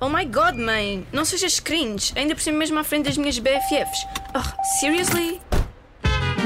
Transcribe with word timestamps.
Oh 0.00 0.08
my 0.08 0.24
god, 0.24 0.56
mãe! 0.56 1.04
Não 1.12 1.24
sejas 1.24 1.58
cringe, 1.58 2.12
ainda 2.14 2.32
por 2.34 2.40
cima 2.40 2.58
mesmo 2.58 2.78
à 2.78 2.84
frente 2.84 3.06
das 3.06 3.16
minhas 3.16 3.38
BFFs. 3.38 4.06
Oh, 4.32 4.62
seriously? 4.78 5.40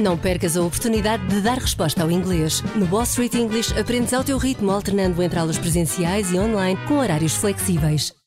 Não 0.00 0.16
percas 0.16 0.56
a 0.56 0.62
oportunidade 0.62 1.26
de 1.26 1.42
dar 1.42 1.58
resposta 1.58 2.02
ao 2.02 2.10
inglês. 2.10 2.62
No 2.74 2.86
Wall 2.86 3.02
Street 3.02 3.34
English 3.34 3.78
aprendes 3.78 4.14
ao 4.14 4.24
teu 4.24 4.38
ritmo, 4.38 4.70
alternando 4.70 5.22
entre 5.22 5.38
aulas 5.38 5.58
presenciais 5.58 6.32
e 6.32 6.38
online 6.38 6.80
com 6.88 6.96
horários 6.96 7.34
flexíveis. 7.34 8.21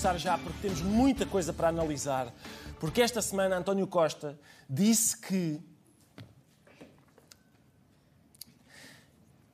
Começar 0.00 0.16
já 0.16 0.38
porque 0.38 0.58
temos 0.62 0.80
muita 0.80 1.26
coisa 1.26 1.52
para 1.52 1.68
analisar. 1.68 2.32
Porque 2.78 3.02
esta 3.02 3.20
semana 3.20 3.58
António 3.58 3.86
Costa 3.86 4.38
disse 4.68 5.14
que. 5.18 5.60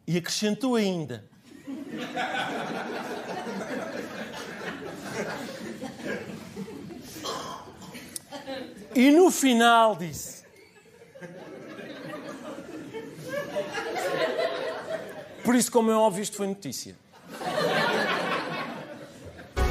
E 0.06 0.16
acrescentou 0.16 0.76
ainda. 0.76 1.24
E 8.94 9.10
no 9.10 9.32
final 9.32 9.96
disse. 9.96 10.44
Por 15.44 15.56
isso, 15.56 15.72
como 15.72 15.90
é 15.90 15.94
óbvio, 15.96 16.22
isto 16.22 16.36
foi 16.36 16.46
notícia. 16.46 17.05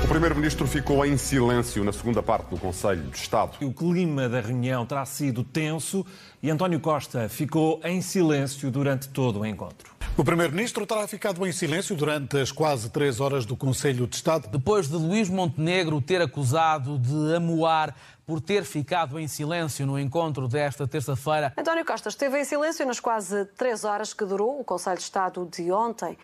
O 0.06 0.08
Primeiro-Ministro 0.08 0.67
ficou 0.67 1.03
em 1.03 1.17
silêncio 1.17 1.84
na 1.84 1.92
segunda 1.92 2.22
parte 2.22 2.52
do 2.52 2.59
Conselho 2.59 3.09
de 3.09 3.17
Estado. 3.17 3.58
O 3.66 3.73
clima 3.73 4.30
da 4.30 4.39
reunião 4.39 4.86
terá 4.86 5.03
sido 5.03 5.44
tenso 5.44 6.06
e 6.44 6.52
António 6.52 6.80
Costa 6.80 7.28
ficou 7.28 7.81
em 7.84 8.03
silêncio 8.03 8.70
durante 8.70 9.09
todo 9.09 9.39
o 9.39 9.45
encontro. 9.48 9.95
O 10.16 10.23
Primeiro-Ministro 10.23 10.86
terá 10.86 11.08
ficado 11.08 11.44
em 11.48 11.52
silêncio 11.52 11.95
durante 11.95 12.38
as 12.38 12.52
quase 12.52 12.92
três 12.92 13.20
horas 13.20 13.48
do 13.48 13.58
Conselho 13.58 14.06
de 14.06 14.16
Estado. 14.16 14.48
Depois 14.48 14.88
de 14.88 14.95
Luís 14.95 15.28
Montenegro 15.28 16.00
ter 16.00 16.22
acusado 16.22 17.00
de 17.00 17.36
amoar 17.36 17.95
por 18.28 18.39
ter 18.39 18.64
ficado 18.64 19.20
em 19.20 19.28
silêncio 19.28 19.88
no 19.88 20.00
encontro 20.00 20.48
desta 20.48 20.88
terça-feira, 20.88 21.52
António 21.58 21.83
Costa 21.83 22.09
esteve 22.09 22.39
em 22.39 22.45
silêncio 22.45 22.86
nas 22.86 23.00
quase 23.00 23.44
três 23.58 23.83
horas 23.83 24.14
que 24.14 24.23
durou 24.23 24.59
o 24.59 24.64
Conselho 24.64 24.98
de 24.98 25.03
Estado 25.03 25.50
de 25.52 25.72
ontem. 25.72 26.16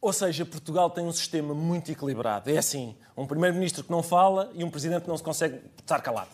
Ou 0.00 0.12
seja, 0.12 0.44
Portugal 0.46 0.88
tem 0.90 1.04
um 1.04 1.12
sistema 1.12 1.52
muito 1.52 1.90
equilibrado. 1.90 2.48
É 2.50 2.56
assim, 2.56 2.94
um 3.16 3.26
primeiro-ministro 3.26 3.82
que 3.82 3.90
não 3.90 4.02
fala 4.02 4.48
e 4.54 4.62
um 4.62 4.70
presidente 4.70 5.02
que 5.02 5.08
não 5.08 5.16
se 5.16 5.22
consegue 5.24 5.60
estar 5.80 6.00
calado. 6.00 6.28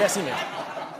É 0.00 0.04
assim 0.04 0.22
mesmo. 0.22 0.40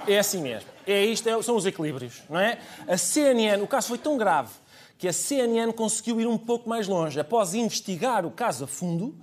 É 0.07 0.19
assim 0.19 0.43
mesmo. 0.43 0.69
É 0.87 1.05
isto, 1.05 1.29
é- 1.29 1.43
são 1.43 1.57
os 1.57 1.65
equilíbrios, 1.65 2.23
não 2.29 2.39
é? 2.39 2.59
A 2.87 2.97
CNN, 2.99 3.63
o 3.63 3.67
caso 3.67 3.89
foi 3.89 3.99
tão 3.99 4.19
grave 4.19 4.51
que 4.99 5.09
a 5.09 5.13
CNN 5.13 5.73
conseguiu 5.73 6.21
ir 6.21 6.27
um 6.27 6.37
pouco 6.37 6.69
mais 6.69 6.87
longe. 6.89 7.19
Após 7.21 7.55
investigar 7.55 8.27
o 8.27 8.31
caso 8.31 8.65
a 8.65 8.67
fundo, 8.67 9.15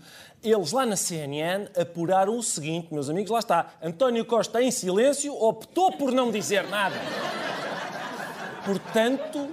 eles 0.43 0.71
lá 0.71 0.85
na 0.85 0.95
CNN 0.95 1.67
apuraram 1.79 2.37
o 2.37 2.41
seguinte, 2.43 2.87
meus 2.91 3.09
amigos, 3.09 3.29
lá 3.29 3.39
está. 3.39 3.73
António 3.81 4.25
Costa, 4.25 4.61
em 4.61 4.71
silêncio, 4.71 5.33
optou 5.35 5.91
por 5.91 6.11
não 6.11 6.31
dizer 6.31 6.67
nada. 6.67 6.95
Portanto, 8.65 9.49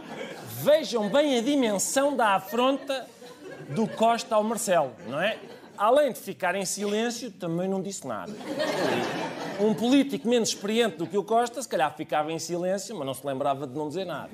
vejam 0.63 1.09
bem 1.09 1.39
a 1.39 1.43
dimensão 1.43 2.15
da 2.15 2.37
afronta 2.37 3.07
do 3.71 3.89
Costa 3.89 4.37
ao 4.37 4.45
Marcelo, 4.45 4.93
não 5.09 5.21
é? 5.21 5.37
Além 5.77 6.13
de 6.13 6.21
ficar 6.21 6.55
em 6.55 6.65
silêncio, 6.65 7.33
também 7.33 7.69
não 7.69 7.83
disse 7.83 8.07
nada. 8.07 8.33
Um 9.59 9.75
político 9.75 10.29
menos 10.29 10.51
experiente 10.51 10.99
do 10.99 11.07
que 11.07 11.19
o 11.19 11.25
Costa, 11.25 11.61
se 11.61 11.69
calhar 11.69 11.93
ficava 11.97 12.31
em 12.31 12.39
silêncio, 12.39 12.95
mas 12.95 13.05
não 13.05 13.13
se 13.13 13.27
lembrava 13.27 13.67
de 13.67 13.77
não 13.77 13.89
dizer 13.89 14.05
nada. 14.05 14.31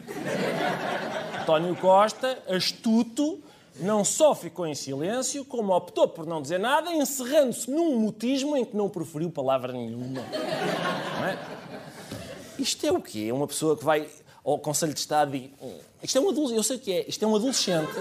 António 1.41 1.75
Costa, 1.77 2.39
astuto, 2.47 3.43
não 3.81 4.05
só 4.05 4.35
ficou 4.35 4.67
em 4.67 4.75
silêncio, 4.75 5.47
como 5.47 5.75
optou 5.75 6.09
por 6.09 6.27
não 6.27 6.43
dizer 6.43 6.59
nada, 6.59 6.93
encerrando-se 6.93 7.71
num 7.71 7.99
mutismo 7.99 8.55
em 8.55 8.67
que 8.67 8.77
não 8.77 8.91
proferiu 8.91 9.31
palavra 9.31 9.73
nenhuma. 9.73 10.21
Não 11.21 11.27
é? 11.27 11.39
Isto 12.59 12.87
é 12.87 12.93
o 12.93 13.01
quê? 13.01 13.29
É 13.31 13.33
uma 13.33 13.47
pessoa 13.47 13.79
que 13.79 13.85
vai 13.85 14.07
ao 14.53 14.59
Conselho 14.59 14.95
de 14.95 15.01
Estado 15.01 15.35
e. 15.37 15.53
Isto 16.03 16.19
é 16.19 16.21
um 16.21 16.29
adolescente, 16.29 16.57
eu 16.57 16.63
sei 16.63 16.77
o 16.77 16.81
que 16.81 16.93
é. 16.93 17.05
Isto 17.09 17.25
é 17.25 17.29
um 17.29 17.37
adolescente. 17.37 17.93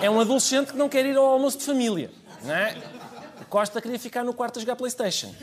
É 0.00 0.10
um 0.10 0.20
adolescente 0.20 0.72
que 0.72 0.78
não 0.78 0.88
quer 0.88 1.04
ir 1.06 1.16
ao 1.16 1.24
almoço 1.24 1.58
de 1.58 1.64
família. 1.64 2.10
Não 2.42 2.54
é? 2.54 2.76
Costa 3.50 3.80
queria 3.82 3.98
ficar 3.98 4.22
no 4.24 4.32
quarto 4.32 4.58
a 4.58 4.60
jogar 4.60 4.76
Playstation. 4.76 5.34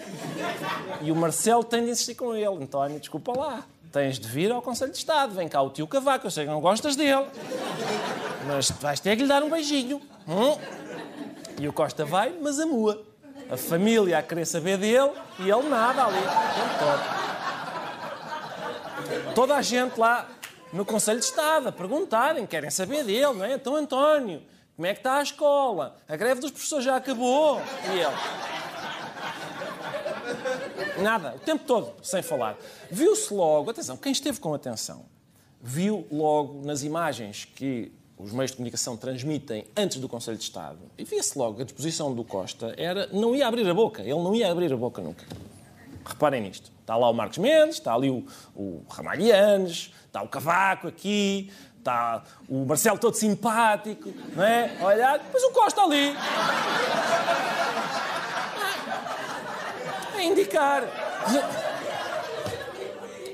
E 1.02 1.12
o 1.12 1.16
Marcelo 1.16 1.62
tem 1.62 1.84
de 1.84 1.92
insistir 1.92 2.16
com 2.16 2.34
ele. 2.34 2.64
António, 2.64 3.00
desculpa 3.00 3.38
lá. 3.38 3.66
Tens 3.92 4.18
de 4.18 4.28
vir 4.28 4.50
ao 4.50 4.62
Conselho 4.62 4.92
de 4.92 4.98
Estado. 4.98 5.34
Vem 5.34 5.50
cá 5.50 5.62
o 5.62 5.70
tio 5.70 5.86
Cavaco. 5.86 6.26
Eu 6.26 6.32
sei 6.32 6.46
que 6.46 6.52
não 6.52 6.62
gostas 6.62 6.96
dele. 6.96 7.26
Mas 8.48 8.72
vais 8.72 9.02
ter 9.02 9.18
que 9.18 9.24
lhe 9.24 9.28
dar 9.28 9.44
um 9.44 9.50
beijinho. 9.50 10.02
Hum? 10.26 10.58
E 11.60 11.68
o 11.68 11.74
Costa 11.74 12.06
vai, 12.06 12.34
mas 12.42 12.60
amua. 12.60 13.04
A 13.52 13.58
família 13.58 14.20
a 14.20 14.24
querer 14.24 14.46
saber 14.46 14.78
dele 14.78 15.12
e 15.40 15.50
ele 15.50 15.68
nada 15.68 16.06
ali. 16.06 17.37
Toda 19.38 19.56
a 19.56 19.62
gente 19.62 20.00
lá 20.00 20.28
no 20.74 20.84
Conselho 20.84 21.20
de 21.20 21.26
Estado 21.26 21.70
a 21.70 21.72
perguntarem, 21.72 22.44
querem 22.48 22.72
saber 22.72 23.04
dele, 23.04 23.34
não 23.34 23.46
é? 23.46 23.54
Então, 23.54 23.76
António, 23.76 24.42
como 24.76 24.88
é 24.88 24.94
que 24.94 25.00
está 25.00 25.20
a 25.20 25.22
escola? 25.22 25.96
A 26.10 26.16
greve 26.16 26.42
dos 26.42 26.50
professores 26.50 26.84
já 26.84 26.96
acabou. 26.96 27.62
E 27.86 28.00
ele. 28.00 28.16
Nada, 31.04 31.36
o 31.36 31.40
tempo 31.40 31.64
todo, 31.68 31.94
sem 32.02 32.24
falar. 32.24 32.58
Viu-se 32.90 33.32
logo, 33.32 33.70
atenção, 33.70 33.96
quem 33.96 34.12
esteve 34.12 34.40
com 34.40 34.56
atenção, 34.56 35.06
viu 35.62 36.08
logo 36.12 36.66
nas 36.66 36.82
imagens 36.82 37.46
que 37.46 37.92
os 38.18 38.32
meios 38.32 38.50
de 38.50 38.58
comunicação 38.58 38.98
transmitem 38.98 39.68
antes 39.78 40.00
do 40.00 40.10
Conselho 40.10 40.38
de 40.38 40.46
Estado, 40.46 40.80
e 40.98 41.04
via-se 41.04 41.38
logo 41.38 41.62
a 41.62 41.64
disposição 41.64 42.12
do 42.12 42.24
Costa 42.24 42.74
era 42.76 43.06
não 43.14 43.36
ia 43.36 43.48
abrir 43.48 43.70
a 43.70 43.74
boca, 43.76 44.02
ele 44.02 44.16
não 44.16 44.34
ia 44.34 44.52
abrir 44.52 44.74
a 44.74 44.78
boca 44.78 45.00
nunca. 45.00 45.24
Reparem 46.08 46.42
nisto. 46.42 46.72
Está 46.82 46.96
lá 46.96 47.10
o 47.10 47.14
Marcos 47.14 47.38
Mendes, 47.38 47.76
está 47.76 47.94
ali 47.94 48.10
o, 48.10 48.26
o 48.56 48.82
está 50.06 50.22
o 50.22 50.28
Cavaco 50.30 50.88
aqui, 50.88 51.52
está 51.78 52.24
o 52.48 52.66
Marcelo 52.66 52.98
todo 52.98 53.16
simpático, 53.16 54.14
não 54.34 54.44
é? 54.44 54.78
A 54.80 54.86
Olhar, 54.86 55.20
depois 55.20 55.44
o 55.44 55.52
Costa 55.52 55.82
ali. 55.82 56.16
A 60.16 60.24
indicar. 60.24 60.84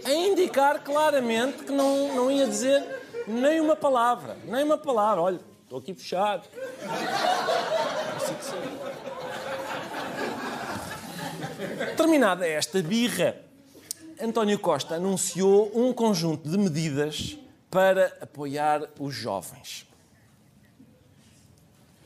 A 0.04 0.12
indicar 0.12 0.80
claramente 0.82 1.64
que 1.64 1.72
não, 1.72 2.16
não 2.16 2.32
ia 2.32 2.48
dizer 2.48 2.84
nem 3.28 3.62
uma 3.62 3.76
palavra. 3.76 4.36
Nem 4.46 4.64
uma 4.64 4.78
palavra. 4.78 5.22
Olha, 5.22 5.40
estou 5.64 5.78
aqui 5.80 5.94
fechado. 5.94 6.48
Assim 8.18 8.34
que 8.34 8.46
sim. 8.46 8.84
Terminada 12.14 12.48
esta 12.48 12.80
birra, 12.80 13.36
António 14.22 14.60
Costa 14.60 14.98
anunciou 14.98 15.72
um 15.74 15.92
conjunto 15.92 16.48
de 16.48 16.56
medidas 16.60 17.40
para 17.72 18.16
apoiar 18.22 18.84
os 19.00 19.16
jovens. 19.16 19.90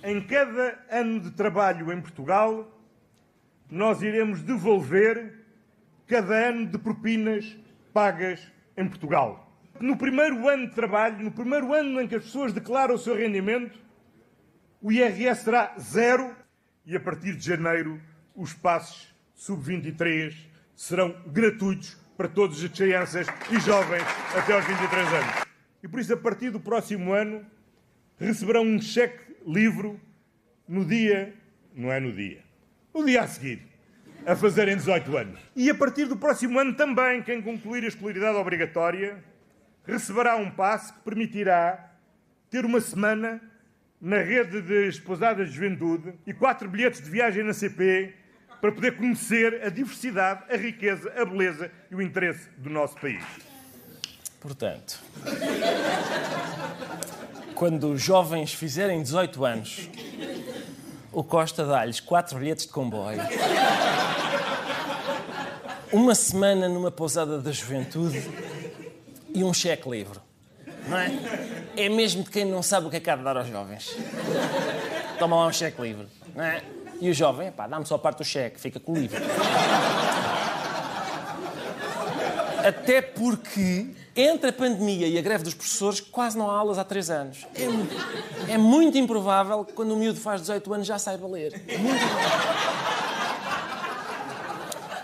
Em 0.02 0.26
cada 0.26 0.80
ano 0.90 1.20
de 1.20 1.32
trabalho 1.32 1.92
em 1.92 2.00
Portugal, 2.00 2.72
nós 3.70 4.02
iremos 4.02 4.42
devolver 4.42 5.46
cada 6.08 6.52
ano 6.52 6.68
de 6.68 6.78
propinas 6.78 7.58
pagas 7.94 8.40
em 8.78 8.88
Portugal. 8.88 9.52
No 9.78 9.98
primeiro 9.98 10.48
ano 10.48 10.70
de 10.70 10.74
trabalho, 10.74 11.22
no 11.22 11.32
primeiro 11.32 11.74
ano 11.74 12.00
em 12.00 12.08
que 12.08 12.16
as 12.16 12.24
pessoas 12.24 12.54
declaram 12.54 12.96
o 12.96 12.98
seu 12.98 13.14
rendimento, 13.14 13.78
o 14.82 14.90
IRS 14.90 15.44
será 15.44 15.76
zero 15.78 16.34
e 16.86 16.96
a 16.96 17.00
partir 17.02 17.36
de 17.36 17.46
janeiro 17.46 18.02
os 18.34 18.54
passos 18.54 19.17
sub-23 19.38 20.36
serão 20.76 21.16
gratuitos 21.28 21.96
para 22.18 22.28
todas 22.28 22.62
as 22.62 22.72
crianças 22.72 23.28
e 23.52 23.60
jovens 23.60 24.04
até 24.36 24.54
aos 24.54 24.66
23 24.66 25.14
anos. 25.14 25.46
E 25.82 25.88
por 25.88 26.00
isso, 26.00 26.14
a 26.14 26.18
partir 26.18 26.50
do 26.50 26.60
próximo 26.60 27.14
ano, 27.14 27.46
receberão 28.20 28.64
um 28.64 28.82
cheque 28.82 29.38
livre 29.46 29.96
no 30.68 30.84
dia, 30.84 31.34
não 31.74 31.92
é 31.92 32.00
no 32.00 32.12
dia, 32.12 32.44
no 32.94 33.06
dia 33.06 33.22
a 33.22 33.28
seguir, 33.28 33.62
a 34.26 34.36
fazerem 34.36 34.76
18 34.76 35.16
anos. 35.16 35.40
E 35.56 35.70
a 35.70 35.76
partir 35.76 36.06
do 36.06 36.18
próximo 36.18 36.60
ano 36.60 36.74
também, 36.74 37.22
quem 37.22 37.40
concluir 37.42 37.84
a 37.84 37.88
escolaridade 37.88 38.38
obrigatória 38.38 39.24
receberá 39.86 40.36
um 40.36 40.50
passe 40.50 40.92
que 40.92 41.00
permitirá 41.02 41.92
ter 42.50 42.66
uma 42.66 42.82
semana 42.82 43.40
na 44.02 44.18
rede 44.18 44.62
de 44.62 44.88
esposadas 44.88 45.50
de 45.50 45.56
juventude 45.56 46.14
e 46.26 46.34
quatro 46.34 46.68
bilhetes 46.68 47.02
de 47.02 47.10
viagem 47.10 47.44
na 47.44 47.54
CP 47.54 48.14
para 48.62 48.72
poder 48.72 48.98
conhecer 48.98 49.64
a 49.64 49.70
diversidade, 49.70 50.44
a 50.52 50.58
riqueza, 50.58 51.12
a 51.16 51.26
beleza 51.26 51.72
e 51.92 51.96
o 51.96 52.02
interesse 52.02 52.50
do 52.58 52.70
nosso 52.70 52.96
país. 52.96 53.24
Portanto, 54.40 55.00
quando 57.54 57.92
os 57.92 58.02
jovens 58.02 58.54
fizerem 58.54 59.02
18 59.02 59.46
anos, 59.46 59.90
o 61.12 61.24
Costa 61.24 61.66
dá-lhes 61.66 62.00
quatro 62.00 62.38
bilhetes 62.40 62.66
de 62.66 62.72
comboio, 62.72 63.20
uma 65.92 66.14
semana 66.16 66.68
numa 66.68 66.92
pousada 66.92 67.40
da 67.40 67.52
juventude 67.52 68.22
e 69.34 69.44
um 69.44 69.54
cheque 69.54 69.90
livre. 69.90 70.20
Não 70.88 70.98
é? 70.98 71.12
É 71.76 71.90
mesmo 71.90 72.24
de 72.24 72.30
quem 72.30 72.46
não 72.46 72.64
sabe 72.64 72.88
o 72.88 72.90
que 72.90 72.98
é 72.98 73.00
que 73.00 73.10
há 73.10 73.16
de 73.16 73.24
dar 73.24 73.38
aos 73.38 73.48
jovens. 73.48 73.96
Toma 75.20 75.36
lá 75.36 75.48
um 75.48 75.52
cheque 75.52 75.82
livre. 75.82 76.08
Não 76.36 76.44
é? 76.44 76.64
E 77.00 77.10
o 77.10 77.14
jovem, 77.14 77.52
pá, 77.52 77.68
dá-me 77.68 77.86
só 77.86 77.98
parte 77.98 78.20
do 78.20 78.26
cheque, 78.26 78.60
fica 78.60 78.80
com 78.80 78.94
o 78.94 78.96
livro. 78.96 79.22
Até 82.68 83.02
porque, 83.02 83.88
entre 84.16 84.50
a 84.50 84.54
pandemia 84.54 85.08
e 85.08 85.18
a 85.18 85.22
greve 85.22 85.44
dos 85.44 85.54
professores, 85.54 86.02
quase 86.02 86.38
não 86.38 86.50
há 86.50 86.58
aulas 86.58 86.78
há 86.78 86.84
três 86.84 87.10
anos. 87.10 87.46
É, 87.56 88.54
é 88.54 88.58
muito 88.58 88.98
improvável 88.98 89.64
que 89.64 89.74
quando 89.74 89.92
o 89.92 89.98
miúdo 89.98 90.20
faz 90.20 90.42
18 90.42 90.74
anos 90.74 90.88
já 90.88 90.98
saiba 90.98 91.28
ler. 91.28 91.62
Muito. 91.80 92.68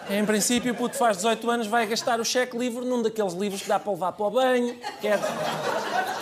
Em 0.10 0.25
princípio, 0.25 0.74
o 0.74 0.75
puto 0.75 0.98
faz 0.98 1.18
18 1.18 1.50
anos 1.50 1.68
vai 1.68 1.86
gastar 1.86 2.19
o 2.19 2.25
cheque 2.25 2.57
livre 2.57 2.84
num 2.84 3.01
daqueles 3.01 3.34
livros 3.34 3.62
que 3.62 3.69
dá 3.69 3.80
para 3.80 3.92
levar 3.92 4.12
para 4.12 4.25
o 4.25 4.31
banho, 4.31 4.75
que 5.00 5.07
é 5.07 5.16
de 5.18 5.24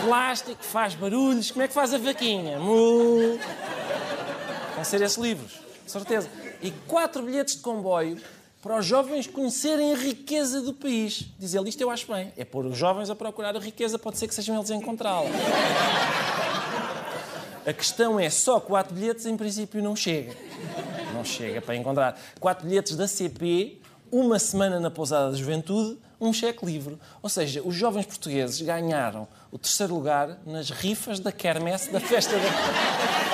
plástico, 0.04 0.64
faz 0.64 0.94
barulhos. 0.94 1.50
Como 1.50 1.64
é 1.64 1.68
que 1.68 1.74
faz 1.74 1.94
a 1.94 1.98
vaquinha? 1.98 2.60
Mu. 2.60 3.40
Vão 4.81 4.86
ser 4.86 5.00
esses 5.04 5.18
livros, 5.19 5.60
certeza. 5.86 6.28
E 6.60 6.72
quatro 6.72 7.22
bilhetes 7.22 7.56
de 7.56 7.62
comboio 7.62 8.18
para 8.63 8.80
os 8.80 8.83
jovens 8.83 9.28
conhecerem 9.28 9.94
a 9.94 9.95
riqueza 9.95 10.60
do 10.60 10.74
país. 10.74 11.28
Diz 11.38 11.54
ele, 11.54 11.69
isto 11.69 11.81
eu 11.81 11.92
acho 11.92 12.12
bem. 12.12 12.33
É 12.36 12.44
pôr 12.44 12.66
os 12.66 12.75
jovens 12.75 13.07
a 13.12 13.16
procurar 13.16 13.56
a 13.56 13.60
riqueza, 13.60 14.00
pode 14.00 14.18
ser 14.18 14.28
que 14.28 14.33
sejam 14.33 14.56
eles 14.56 14.72
a 14.72 14.75
encontrá-la. 14.75 15.30
A 17.63 17.72
questão 17.72 18.19
é, 18.19 18.28
só 18.31 18.60
quatro 18.60 18.95
bilhetes 18.95 19.28
em 19.28 19.38
princípio 19.38 19.83
não 19.83 19.95
chega. 19.95 20.36
Não 21.13 21.24
chega 21.24 21.62
para 21.62 21.75
encontrar. 21.75 22.19
Quatro 22.39 22.68
bilhetes 22.68 22.95
da 22.95 23.07
CP, 23.07 23.80
uma 24.12 24.39
semana 24.39 24.80
na 24.80 24.89
pousada 24.89 25.30
da 25.30 25.38
juventude, 25.38 26.00
um 26.19 26.34
cheque 26.34 26.66
livre. 26.66 26.98
Ou 27.22 27.30
seja, 27.30 27.62
os 27.63 27.75
jovens 27.75 28.07
portugueses 28.07 28.60
ganharam 28.60 29.27
o 29.51 29.60
terceiro 29.60 29.94
lugar 29.94 30.39
nas 30.44 30.72
rifas 30.72 31.19
da 31.19 31.31
quermesse 31.31 31.92
da 31.92 32.00
festa 32.00 32.31
da... 32.36 33.31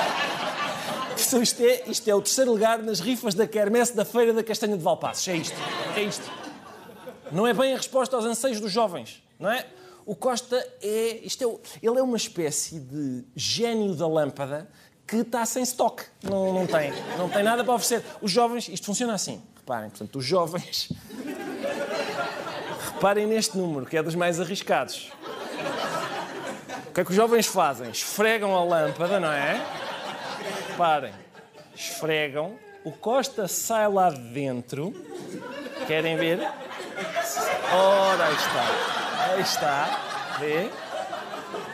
Isto, 1.27 1.41
isto 1.43 1.61
é, 1.61 1.83
isto 1.87 2.07
é 2.09 2.15
o 2.15 2.21
terceiro 2.21 2.51
lugar 2.51 2.79
nas 2.79 2.99
rifas 3.01 3.33
da 3.33 3.45
quermesse 3.45 3.93
da 3.95 4.05
Feira 4.05 4.31
da 4.31 4.43
Castanha 4.43 4.77
de 4.77 4.83
Valpaços. 4.83 5.27
É 5.27 5.35
isto. 5.35 5.55
É 5.95 6.01
isto. 6.03 6.31
Não 7.31 7.45
é 7.45 7.53
bem 7.53 7.73
a 7.73 7.77
resposta 7.77 8.15
aos 8.15 8.23
anseios 8.25 8.61
dos 8.61 8.71
jovens, 8.71 9.21
não 9.37 9.51
é? 9.51 9.65
O 10.05 10.15
Costa 10.15 10.55
é, 10.81 11.19
isto 11.23 11.43
é, 11.43 11.47
o- 11.47 11.59
ele 11.83 11.99
é 11.99 12.01
uma 12.01 12.15
espécie 12.15 12.79
de 12.79 13.25
gênio 13.35 13.93
da 13.93 14.07
lâmpada 14.07 14.69
que 15.05 15.17
está 15.17 15.45
sem 15.45 15.63
estoque. 15.63 16.03
Não, 16.23 16.53
não 16.53 16.65
tem, 16.65 16.93
não 17.17 17.27
tem 17.27 17.43
nada 17.43 17.61
para 17.63 17.73
oferecer. 17.73 18.01
Os 18.21 18.31
jovens, 18.31 18.69
isto 18.69 18.85
funciona 18.85 19.13
assim. 19.13 19.41
Reparem, 19.57 19.89
portanto, 19.89 20.15
os 20.17 20.23
jovens 20.25 20.89
reparem 22.93 23.27
neste 23.27 23.57
número, 23.57 23.85
que 23.85 23.97
é 23.97 24.03
dos 24.03 24.15
mais 24.15 24.39
arriscados. 24.39 25.11
O 26.87 26.93
que 26.93 27.01
é 27.01 27.03
que 27.03 27.11
os 27.11 27.15
jovens 27.15 27.45
fazem? 27.45 27.89
Esfregam 27.91 28.55
a 28.55 28.63
lâmpada, 28.63 29.19
não 29.19 29.31
é? 29.31 29.61
Reparem, 30.77 31.13
esfregam, 31.73 32.55
o 32.83 32.91
Costa 32.91 33.47
sai 33.47 33.87
lá 33.87 34.11
de 34.11 34.19
dentro. 34.19 34.93
Querem 35.87 36.15
ver? 36.15 36.39
Ora, 37.73 38.27
aí 38.27 38.35
está. 38.35 39.33
Aí 39.33 39.41
está. 39.41 40.37
Vê? 40.39 40.69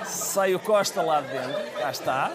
Sai 0.05 0.55
o 0.55 0.59
Costa 0.59 1.01
lá 1.01 1.19
de 1.19 1.27
dentro. 1.33 1.71
Cá 1.73 1.91
está. 1.91 2.31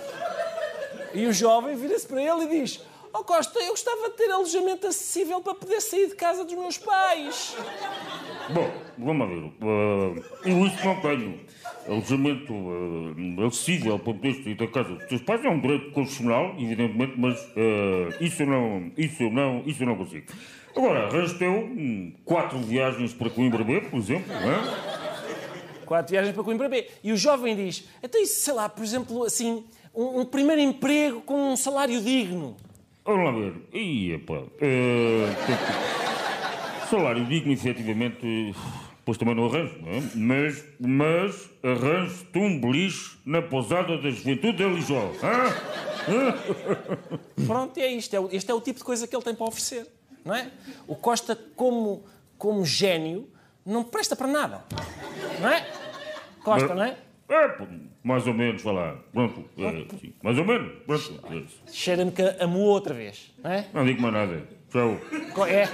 E 1.15 1.27
o 1.27 1.33
jovem 1.33 1.75
vira-se 1.75 2.07
para 2.07 2.21
ele 2.23 2.45
e 2.45 2.61
diz: 2.61 2.83
Oh 3.15 3.25
Costa, 3.25 3.59
eu 3.61 3.71
gostava 3.71 4.11
de 4.11 4.17
ter 4.17 4.31
alojamento 4.31 4.89
acessível 4.89 5.41
para 5.41 5.55
poder 5.55 5.81
sair 5.81 6.09
de 6.09 6.17
casa 6.17 6.45
dos 6.45 6.53
meus 6.53 6.77
pais. 6.77 7.57
Bom, 8.51 8.71
vamos 8.97 9.29
ver. 9.29 9.45
Uh, 9.63 10.67
isso 10.67 10.85
não 10.85 11.01
tenho. 11.01 11.41
Alojamento 11.87 12.53
uh, 12.53 13.47
acessível 13.47 13.99
para 13.99 14.13
poder 14.13 14.35
sair 14.43 14.55
da 14.55 14.67
casa 14.67 14.95
dos 14.95 15.05
teus 15.07 15.23
pais 15.23 15.45
é 15.45 15.49
um 15.49 15.61
direito 15.61 15.91
constitucional, 15.93 16.55
evidentemente, 16.59 17.15
mas 17.17 17.39
uh, 17.41 18.15
isso, 18.21 18.43
eu 18.43 18.47
não, 18.47 18.93
isso, 18.97 19.23
eu 19.23 19.31
não, 19.31 19.63
isso 19.67 19.83
eu 19.83 19.87
não 19.87 19.97
consigo. 19.97 20.27
Agora, 20.77 21.09
teu 21.39 21.51
hum, 21.51 22.13
quatro 22.25 22.59
viagens 22.59 23.13
para 23.13 23.31
Coimbra 23.31 23.65
B, 23.65 23.81
por 23.81 23.99
exemplo, 23.99 24.33
não 24.33 24.51
é? 24.51 24.99
Quatro 25.85 26.11
viagens 26.13 26.35
para 26.35 26.45
Coimbra 26.45 26.69
B. 26.69 26.87
E 27.03 27.13
o 27.13 27.17
jovem 27.17 27.57
diz: 27.57 27.89
Então, 28.03 28.23
isso, 28.23 28.43
sei 28.43 28.53
lá, 28.53 28.69
por 28.69 28.85
exemplo, 28.85 29.25
assim, 29.25 29.65
um, 29.95 30.21
um 30.21 30.25
primeiro 30.25 30.61
emprego 30.61 31.21
com 31.23 31.53
um 31.53 31.57
salário 31.57 32.01
digno. 32.03 32.57
Vamos 33.05 33.25
lá 33.25 33.33
ver. 33.33 33.55
Ia, 33.73 34.19
pá. 34.19 34.35
Uh, 34.35 35.88
salário 36.89 37.25
digno, 37.27 37.53
efetivamente, 37.53 38.55
pois 39.05 39.19
também 39.19 39.35
não 39.35 39.47
arranjo, 39.47 39.75
não 39.81 39.89
é? 39.93 40.03
Mas, 40.15 40.65
mas 40.81 41.51
arranjo-te 41.63 42.39
um 42.39 42.61
beliche 42.61 43.19
na 43.25 43.43
pousada 43.43 43.99
da 43.99 44.11
juventude 44.11 44.59
de 44.59 44.65
Lijó. 44.65 45.11
Pronto, 47.47 47.79
é 47.79 47.87
isto. 47.93 48.15
É 48.15 48.21
o- 48.21 48.29
este 48.33 48.51
é 48.51 48.55
o 48.55 48.61
tipo 48.61 48.79
de 48.79 48.85
coisa 48.85 49.07
que 49.07 49.15
ele 49.15 49.23
tem 49.23 49.35
para 49.35 49.47
oferecer. 49.47 49.87
Não 50.25 50.35
é? 50.35 50.51
O 50.87 50.95
Costa, 50.95 51.39
como, 51.57 52.05
como 52.37 52.65
gênio, 52.65 53.29
não 53.65 53.85
presta 53.85 54.15
para 54.17 54.27
nada. 54.27 54.65
Não 55.41 55.49
é? 55.49 55.67
Costa, 56.43 56.75
não 56.75 56.83
é? 56.85 56.97
É, 57.29 57.49
pô, 57.49 57.67
mais 58.03 58.27
ou 58.27 58.33
menos, 58.33 58.63
vá 58.63 58.73
lá. 58.73 58.97
Pronto, 59.13 59.45
é, 59.59 59.85
sim, 60.01 60.15
mais 60.23 60.39
ou 60.39 60.45
menos. 60.47 60.73
Pronto, 60.87 61.21
é. 61.31 61.43
Cheira-me 61.71 62.11
que 62.11 62.23
amou 62.43 62.63
outra 62.63 62.95
vez. 62.95 63.33
Não 63.43 63.51
é? 63.51 63.67
Não 63.75 63.85
digo 63.85 64.01
mais 64.01 64.15
nada. 64.15 64.49
Tchau. 64.71 64.99
Co- 65.35 65.47
É. 65.47 65.67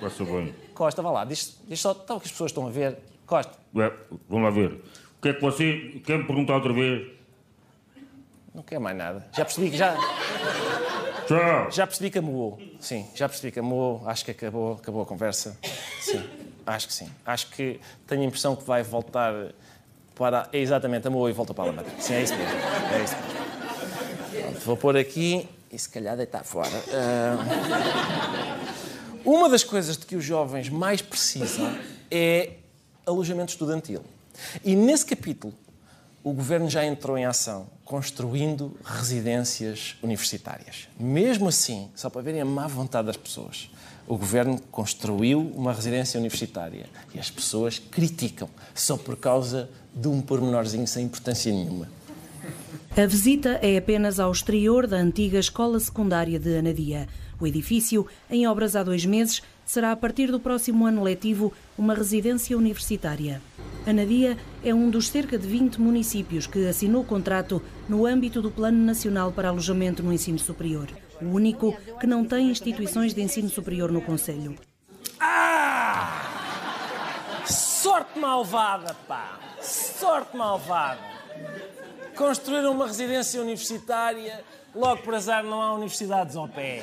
Passa 0.00 0.24
bem. 0.24 0.54
Costa, 0.74 1.02
vá 1.02 1.10
lá. 1.10 1.24
Diz, 1.24 1.58
diz 1.66 1.80
só, 1.80 1.92
tal 1.92 2.20
que 2.20 2.26
as 2.26 2.32
pessoas 2.32 2.50
estão 2.50 2.66
a 2.66 2.70
ver. 2.70 2.96
Costa, 3.26 3.52
É, 3.76 3.92
vamos 4.28 4.44
lá 4.44 4.50
ver. 4.50 4.72
O 4.72 5.20
que 5.22 5.28
é 5.30 5.32
que 5.34 5.40
você 5.40 6.00
quer 6.06 6.18
me 6.18 6.24
perguntar 6.24 6.54
outra 6.54 6.72
vez? 6.72 7.08
não 8.54 8.62
quer 8.62 8.78
mais 8.80 8.96
nada. 8.96 9.24
Já 9.36 9.44
percebi 9.44 9.70
que 9.70 9.76
já. 9.76 9.94
Tchau. 11.26 11.70
Já 11.70 11.86
percebi 11.86 12.10
que 12.10 12.18
amoou. 12.18 12.58
Sim, 12.80 13.06
já 13.14 13.28
percebi 13.28 13.52
que 13.52 13.60
amoou. 13.60 14.02
Acho 14.06 14.24
que 14.24 14.30
acabou, 14.32 14.72
acabou 14.74 15.02
a 15.02 15.06
conversa. 15.06 15.56
Sim, 16.00 16.24
acho 16.66 16.86
que 16.88 16.92
sim. 16.92 17.08
Acho 17.26 17.48
que 17.50 17.78
tenho 18.06 18.22
a 18.22 18.24
impressão 18.24 18.56
que 18.56 18.64
vai 18.64 18.82
voltar 18.82 19.32
para. 20.16 20.48
É 20.52 20.58
exatamente, 20.58 21.06
amoou 21.06 21.28
e 21.28 21.32
volta 21.32 21.52
para 21.54 21.64
a 21.64 21.66
lâmpada. 21.68 21.88
Sim, 22.00 22.14
é 22.14 22.22
isso 22.22 22.34
mesmo. 22.34 22.54
É 22.92 23.02
isso 23.04 23.14
mesmo. 23.16 24.42
Pronto, 24.42 24.60
vou 24.60 24.76
pôr 24.76 24.96
aqui 24.96 25.46
e 25.70 25.78
se 25.78 25.88
calhar 25.88 26.16
deitar 26.16 26.44
fora. 26.44 26.70
Ah, 26.92 28.58
Uma 29.24 29.48
das 29.48 29.62
coisas 29.64 29.96
de 29.96 30.06
que 30.06 30.16
os 30.16 30.24
jovens 30.24 30.68
mais 30.68 31.02
precisam 31.02 31.76
é 32.10 32.52
alojamento 33.04 33.52
estudantil. 33.52 34.02
E 34.64 34.74
nesse 34.74 35.04
capítulo, 35.04 35.52
o 36.22 36.32
governo 36.32 36.68
já 36.68 36.84
entrou 36.84 37.16
em 37.16 37.24
ação, 37.24 37.66
construindo 37.84 38.76
residências 38.84 39.96
universitárias. 40.02 40.88
Mesmo 40.98 41.48
assim, 41.48 41.90
só 41.94 42.08
para 42.10 42.22
verem 42.22 42.40
a 42.40 42.44
má 42.44 42.66
vontade 42.66 43.06
das 43.06 43.16
pessoas, 43.16 43.70
o 44.06 44.16
governo 44.16 44.58
construiu 44.70 45.40
uma 45.54 45.72
residência 45.72 46.18
universitária 46.18 46.86
e 47.14 47.18
as 47.18 47.30
pessoas 47.30 47.78
criticam 47.78 48.48
só 48.74 48.96
por 48.96 49.16
causa 49.16 49.68
de 49.94 50.08
um 50.08 50.20
pormenorzinho 50.20 50.86
sem 50.86 51.04
importância 51.04 51.52
nenhuma. 51.52 51.88
A 52.98 53.06
visita 53.06 53.60
é 53.62 53.76
apenas 53.76 54.18
ao 54.18 54.32
exterior 54.32 54.84
da 54.84 54.96
antiga 54.96 55.38
escola 55.38 55.78
secundária 55.78 56.36
de 56.36 56.58
Anadia. 56.58 57.06
O 57.40 57.46
edifício, 57.46 58.04
em 58.28 58.44
obras 58.48 58.74
há 58.74 58.82
dois 58.82 59.06
meses, 59.06 59.40
será 59.64 59.92
a 59.92 59.96
partir 59.96 60.32
do 60.32 60.40
próximo 60.40 60.84
ano 60.84 61.04
letivo 61.04 61.52
uma 61.78 61.94
residência 61.94 62.58
universitária. 62.58 63.40
Anadia 63.86 64.36
é 64.64 64.74
um 64.74 64.90
dos 64.90 65.06
cerca 65.06 65.38
de 65.38 65.46
20 65.46 65.80
municípios 65.80 66.48
que 66.48 66.66
assinou 66.66 67.04
contrato 67.04 67.62
no 67.88 68.04
âmbito 68.04 68.42
do 68.42 68.50
Plano 68.50 68.84
Nacional 68.84 69.30
para 69.30 69.50
Alojamento 69.50 70.02
no 70.02 70.12
Ensino 70.12 70.40
Superior, 70.40 70.88
o 71.22 71.26
único 71.26 71.76
que 72.00 72.06
não 72.06 72.24
tem 72.24 72.50
instituições 72.50 73.14
de 73.14 73.22
ensino 73.22 73.48
superior 73.48 73.92
no 73.92 74.00
Conselho. 74.00 74.56
Ah! 75.20 76.20
Sorte 77.46 78.18
malvada, 78.18 78.92
pá! 79.06 79.38
Sorte 79.60 80.36
malvada! 80.36 81.17
Construíram 82.16 82.72
uma 82.72 82.86
residência 82.86 83.40
universitária, 83.40 84.44
logo 84.74 85.02
por 85.02 85.14
azar 85.14 85.44
não 85.44 85.62
há 85.62 85.72
universidades 85.72 86.36
ao 86.36 86.48
pé. 86.48 86.82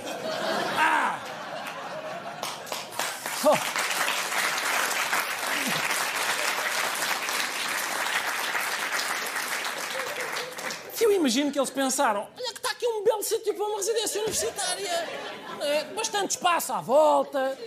Ah! 0.77 1.19
Oh! 3.45 3.85
Eu 11.01 11.11
imagino 11.11 11.51
que 11.51 11.59
eles 11.59 11.69
pensaram: 11.69 12.27
olha 12.35 12.53
que 12.53 12.57
está 12.57 12.71
aqui 12.71 12.87
um 12.87 13.03
belo 13.03 13.21
sítio 13.21 13.53
para 13.53 13.65
uma 13.65 13.77
residência 13.77 14.21
universitária. 14.21 15.09
É, 15.61 15.83
bastante 15.93 16.31
espaço 16.31 16.73
à 16.73 16.81
volta, 16.81 17.57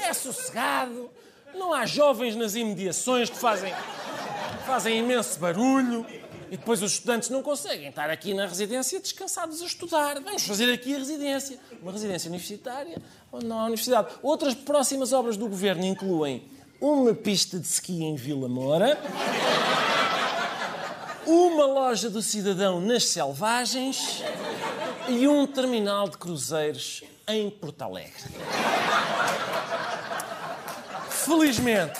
é 0.00 0.12
sossegado, 0.12 1.10
não 1.54 1.72
há 1.72 1.86
jovens 1.86 2.34
nas 2.34 2.54
imediações 2.54 3.30
que 3.30 3.36
fazem, 3.36 3.72
fazem 4.66 4.98
imenso 4.98 5.38
barulho. 5.38 6.06
E 6.50 6.56
depois 6.56 6.82
os 6.82 6.92
estudantes 6.92 7.28
não 7.28 7.42
conseguem 7.42 7.88
estar 7.88 8.08
aqui 8.10 8.32
na 8.32 8.46
residência 8.46 9.00
descansados 9.00 9.60
a 9.62 9.66
estudar. 9.66 10.20
Vamos 10.20 10.44
fazer 10.44 10.72
aqui 10.72 10.94
a 10.94 10.98
residência. 10.98 11.58
Uma 11.82 11.92
residência 11.92 12.28
universitária 12.28 13.00
onde 13.32 13.46
não 13.46 13.58
há 13.58 13.64
universidade. 13.64 14.08
Outras 14.22 14.54
próximas 14.54 15.12
obras 15.12 15.36
do 15.36 15.48
governo 15.48 15.84
incluem 15.84 16.48
uma 16.80 17.12
pista 17.12 17.58
de 17.58 17.66
ski 17.66 18.04
em 18.04 18.14
Vila 18.14 18.48
Moura, 18.48 18.98
uma 21.26 21.66
loja 21.66 22.08
do 22.08 22.22
cidadão 22.22 22.80
nas 22.80 23.04
Selvagens 23.04 24.22
e 25.08 25.26
um 25.26 25.46
terminal 25.46 26.08
de 26.08 26.16
cruzeiros 26.16 27.02
em 27.26 27.50
Porto 27.50 27.82
Alegre. 27.82 28.22
Felizmente, 31.10 31.98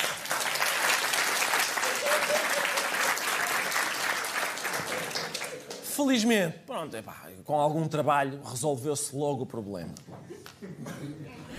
felizmente, 5.98 6.58
pronto, 6.64 6.96
epá, 6.96 7.26
com 7.44 7.58
algum 7.58 7.88
trabalho 7.88 8.40
resolveu-se 8.44 9.14
logo 9.16 9.42
o 9.42 9.46
problema. 9.46 9.92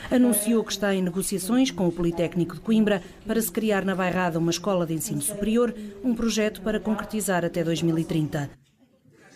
Anunciou 0.09 0.63
que 0.63 0.71
está 0.71 0.95
em 0.95 1.01
negociações 1.01 1.71
com 1.71 1.85
o 1.87 1.91
Politécnico 1.91 2.55
de 2.55 2.61
Coimbra 2.61 3.03
para 3.27 3.41
se 3.41 3.51
criar 3.51 3.83
na 3.83 3.93
Bairrada 3.93 4.39
uma 4.39 4.49
escola 4.49 4.85
de 4.85 4.93
ensino 4.93 5.21
superior, 5.21 5.75
um 6.01 6.15
projeto 6.15 6.61
para 6.61 6.79
concretizar 6.79 7.43
até 7.43 7.65
2030. 7.65 8.49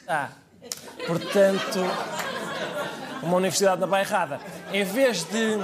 Ah, 0.08 0.30
portanto, 1.06 1.80
uma 3.22 3.36
universidade 3.36 3.82
na 3.82 3.88
Bairrada. 3.88 4.40
Em 4.72 4.86
vez 4.86 5.26
de, 5.26 5.58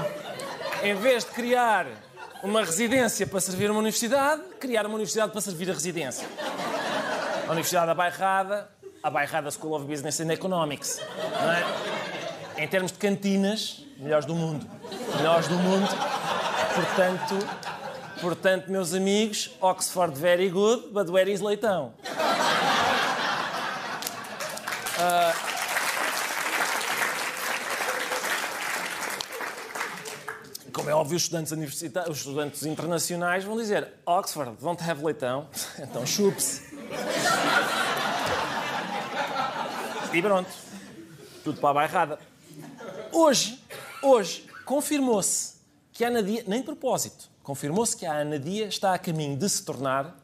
em 0.84 0.96
vez 0.96 1.24
de 1.24 1.32
criar 1.32 1.88
uma 2.44 2.60
residência 2.60 3.26
para 3.26 3.40
servir 3.40 3.72
uma 3.72 3.80
universidade, 3.80 4.42
criar 4.60 4.86
uma 4.86 4.96
universidade 4.96 5.32
para 5.32 5.42
servir 5.42 5.70
a 5.70 5.74
residência. 5.74 6.28
A 7.48 7.52
Universidade 7.52 7.88
da 7.88 7.96
Bairrada, 7.96 8.70
a 9.02 9.10
Bairrada 9.10 9.50
School 9.52 9.76
of 9.76 9.86
Business 9.86 10.20
and 10.20 10.32
Economics. 10.32 11.00
É? 12.56 12.64
Em 12.64 12.68
termos 12.68 12.92
de 12.92 12.98
cantinas, 12.98 13.86
melhores 13.98 14.26
do 14.26 14.36
mundo. 14.36 14.66
Melhores 15.18 15.48
do 15.48 15.56
mundo. 15.56 15.88
Portanto, 16.76 17.36
portanto, 18.22 18.72
meus 18.72 18.94
amigos, 18.94 19.52
Oxford 19.62 20.18
very 20.18 20.50
good, 20.50 20.90
but 20.92 21.10
where 21.10 21.32
is 21.32 21.42
Leitão? 21.42 21.94
Uh, 24.98 25.50
como 30.74 30.90
é 30.90 30.94
óbvio, 30.94 31.16
os 31.16 31.24
estudantes, 31.24 31.52
universitários, 31.52 32.12
os 32.12 32.18
estudantes 32.20 32.66
internacionais 32.66 33.44
vão 33.44 33.56
dizer 33.56 33.88
Oxford, 34.06 34.58
don't 34.62 34.84
have 34.84 35.04
leitão, 35.04 35.48
então 35.80 36.06
chupe-se. 36.06 36.69
E 40.12 40.22
pronto, 40.24 40.50
tudo 41.44 41.60
para 41.62 41.70
a 41.70 41.74
bairrada. 41.74 42.20
Hoje, 43.12 43.60
hoje, 44.02 44.46
confirmou-se 44.66 45.56
que 45.92 46.04
a 46.04 46.08
Anadia, 46.08 46.44
nem 46.48 46.62
de 46.62 46.66
propósito, 46.66 47.30
confirmou-se 47.44 47.96
que 47.96 48.08
a 48.08 48.22
Anadia 48.22 48.66
está 48.66 48.94
a 48.94 48.98
caminho 48.98 49.38
de 49.38 49.48
se 49.48 49.64
tornar 49.64 50.18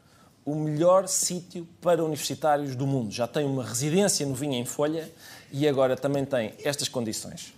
o 0.44 0.56
melhor 0.56 1.06
sítio 1.06 1.68
para 1.80 2.02
universitários 2.02 2.74
do 2.74 2.86
mundo. 2.86 3.12
Já 3.12 3.28
tem 3.28 3.44
uma 3.44 3.64
residência 3.64 4.26
no 4.26 4.34
Vinho 4.34 4.54
em 4.54 4.64
Folha 4.64 5.08
e 5.52 5.68
agora 5.68 5.96
também 5.96 6.24
tem 6.24 6.54
estas 6.64 6.88
condições. 6.88 7.54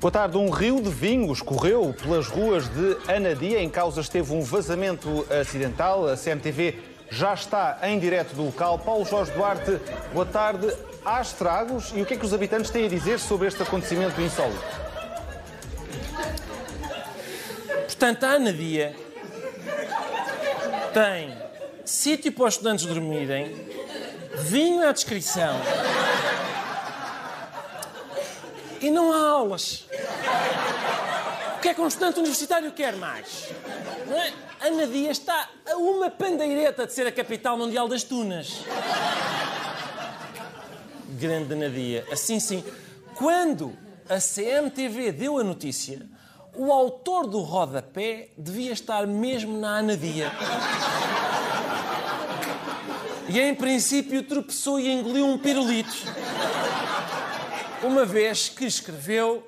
Boa 0.00 0.10
tarde. 0.10 0.36
Um 0.36 0.50
rio 0.50 0.82
de 0.82 0.90
vinho 0.90 1.32
escorreu 1.32 1.94
pelas 1.94 2.26
ruas 2.26 2.68
de 2.68 3.10
Anadia. 3.10 3.58
Em 3.60 3.70
causa 3.70 4.02
esteve 4.02 4.34
um 4.34 4.42
vazamento 4.42 5.26
acidental. 5.30 6.06
A 6.06 6.16
CMTV 6.16 6.91
já 7.12 7.34
está 7.34 7.78
em 7.82 7.98
direto 7.98 8.34
do 8.34 8.46
local. 8.46 8.78
Paulo 8.78 9.04
Jorge 9.04 9.30
Duarte, 9.32 9.78
boa 10.14 10.24
tarde. 10.24 10.74
Há 11.04 11.20
estragos 11.20 11.92
e 11.94 12.00
o 12.00 12.06
que 12.06 12.14
é 12.14 12.16
que 12.16 12.24
os 12.24 12.32
habitantes 12.32 12.70
têm 12.70 12.86
a 12.86 12.88
dizer 12.88 13.18
sobre 13.18 13.48
este 13.48 13.62
acontecimento 13.62 14.18
insólito? 14.20 14.64
Portanto, 17.86 18.24
a 18.24 18.30
Anadia 18.30 18.96
tem 20.94 21.36
sítio 21.84 22.32
para 22.32 22.46
os 22.46 22.54
estudantes 22.54 22.86
dormirem, 22.86 23.54
vinho 24.44 24.88
à 24.88 24.92
descrição 24.92 25.60
e 28.80 28.90
não 28.90 29.12
há 29.12 29.30
aulas. 29.32 29.86
O 31.72 31.74
é 31.74 31.84
um 31.84 31.88
estudante 31.88 32.18
universitário 32.18 32.70
quer 32.72 32.96
mais? 32.96 33.48
Não 34.06 34.18
é? 34.18 34.32
A 34.60 34.70
Nadia 34.70 35.10
está 35.10 35.48
a 35.66 35.76
uma 35.76 36.10
pandeireta 36.10 36.86
de 36.86 36.92
ser 36.92 37.06
a 37.06 37.12
capital 37.12 37.56
mundial 37.56 37.88
das 37.88 38.04
tunas. 38.04 38.60
Grande 41.18 41.54
Nadia. 41.54 42.06
Assim 42.12 42.38
sim. 42.38 42.62
Quando 43.14 43.72
a 44.06 44.18
CMTV 44.18 45.12
deu 45.12 45.38
a 45.38 45.44
notícia, 45.44 46.06
o 46.54 46.70
autor 46.70 47.26
do 47.26 47.40
rodapé 47.40 48.28
devia 48.36 48.72
estar 48.72 49.06
mesmo 49.06 49.58
na 49.58 49.78
Anadia. 49.78 50.30
E 53.30 53.40
em 53.40 53.54
princípio 53.54 54.22
tropeçou 54.24 54.78
e 54.78 54.90
engoliu 54.90 55.26
um 55.26 55.38
pirulito 55.38 55.96
uma 57.82 58.04
vez 58.04 58.50
que 58.50 58.66
escreveu: 58.66 59.42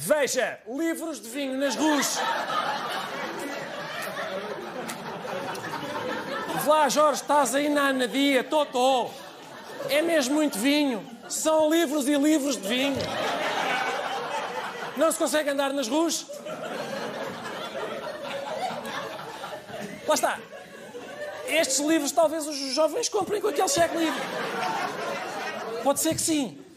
Veja, 0.00 0.60
livros 0.68 1.20
de 1.20 1.28
vinho 1.28 1.58
nas 1.58 1.74
ruas. 1.74 2.18
Lá, 6.64 6.88
Jorge, 6.88 7.22
estás 7.22 7.52
aí 7.52 7.68
na 7.68 7.88
anadia, 7.88 8.44
totó. 8.44 9.10
É 9.90 10.00
mesmo 10.00 10.36
muito 10.36 10.56
vinho. 10.56 11.04
São 11.28 11.68
livros 11.68 12.06
e 12.06 12.14
livros 12.14 12.56
de 12.56 12.68
vinho. 12.68 12.96
Não 14.96 15.10
se 15.10 15.18
consegue 15.18 15.50
andar 15.50 15.72
nas 15.72 15.88
ruas? 15.88 16.26
Lá 20.06 20.14
está. 20.14 20.38
Estes 21.44 21.80
livros 21.80 22.12
talvez 22.12 22.46
os 22.46 22.56
jovens 22.72 23.08
comprem 23.08 23.40
com 23.40 23.48
aquele 23.48 23.68
cheque 23.68 23.96
livre. 23.96 24.22
Pode 25.82 25.98
ser 25.98 26.14
que 26.14 26.22
sim. 26.22 26.67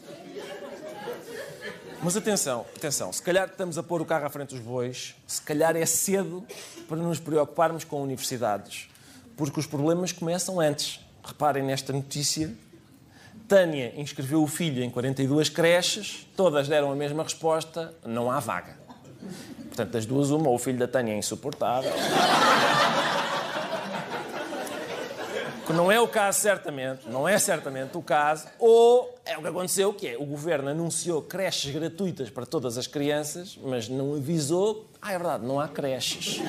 Mas 2.04 2.16
atenção, 2.16 2.66
atenção, 2.76 3.12
se 3.12 3.22
calhar 3.22 3.46
estamos 3.46 3.78
a 3.78 3.82
pôr 3.82 4.02
o 4.02 4.04
carro 4.04 4.26
à 4.26 4.28
frente 4.28 4.56
dos 4.56 4.58
bois, 4.58 5.14
se 5.24 5.40
calhar 5.40 5.76
é 5.76 5.86
cedo 5.86 6.44
para 6.88 6.96
nos 6.96 7.20
preocuparmos 7.20 7.84
com 7.84 8.02
universidades, 8.02 8.88
porque 9.36 9.60
os 9.60 9.66
problemas 9.66 10.10
começam 10.10 10.58
antes. 10.58 11.00
Reparem 11.22 11.62
nesta 11.62 11.92
notícia. 11.92 12.52
Tânia 13.46 13.92
inscreveu 13.96 14.42
o 14.42 14.48
filho 14.48 14.82
em 14.82 14.90
42 14.90 15.48
creches, 15.48 16.26
todas 16.36 16.66
deram 16.66 16.90
a 16.90 16.96
mesma 16.96 17.22
resposta: 17.22 17.94
não 18.04 18.32
há 18.32 18.40
vaga. 18.40 18.76
Portanto, 19.68 19.90
das 19.90 20.04
duas, 20.04 20.30
uma, 20.30 20.48
ou 20.48 20.56
o 20.56 20.58
filho 20.58 20.78
da 20.78 20.88
Tânia 20.88 21.12
é 21.12 21.16
insuportável. 21.16 21.92
Que 25.66 25.72
não 25.72 25.90
é 25.90 26.00
o 26.00 26.08
caso, 26.08 26.40
certamente, 26.40 27.08
não 27.08 27.28
é 27.28 27.38
certamente 27.38 27.96
o 27.96 28.02
caso, 28.02 28.46
ou 28.58 29.14
é 29.24 29.38
o 29.38 29.42
que 29.42 29.48
aconteceu, 29.48 29.92
que 29.92 30.08
é 30.08 30.16
o 30.16 30.24
governo 30.24 30.68
anunciou 30.68 31.22
creches 31.22 31.72
gratuitas 31.72 32.30
para 32.30 32.44
todas 32.44 32.76
as 32.76 32.86
crianças, 32.86 33.58
mas 33.62 33.88
não 33.88 34.14
avisou. 34.14 34.86
Ah, 35.00 35.12
é 35.12 35.18
verdade, 35.18 35.44
não 35.44 35.60
há 35.60 35.68
creches. 35.68 36.40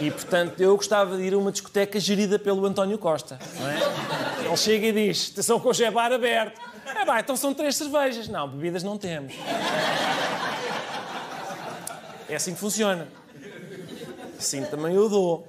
E, 0.00 0.10
portanto, 0.10 0.60
eu 0.60 0.76
gostava 0.76 1.16
de 1.16 1.24
ir 1.24 1.34
a 1.34 1.38
uma 1.38 1.50
discoteca 1.50 1.98
gerida 1.98 2.38
pelo 2.38 2.64
António 2.64 2.98
Costa. 2.98 3.38
Não 3.58 3.68
é? 3.68 4.46
Ele 4.46 4.56
chega 4.56 4.86
e 4.86 4.92
diz: 4.92 5.30
atenção 5.32 5.58
com 5.58 5.70
o 5.70 5.82
é 5.82 5.90
bar 5.90 6.12
aberto. 6.12 6.60
É 6.86 7.04
bem, 7.04 7.18
então 7.18 7.36
são 7.36 7.52
três 7.52 7.76
cervejas. 7.76 8.28
Não, 8.28 8.48
bebidas 8.48 8.82
não 8.82 8.96
temos. 8.96 9.34
É 12.28 12.36
assim 12.36 12.54
que 12.54 12.60
funciona. 12.60 13.08
Assim 14.38 14.64
também 14.66 14.94
eu 14.94 15.08
dou. 15.08 15.48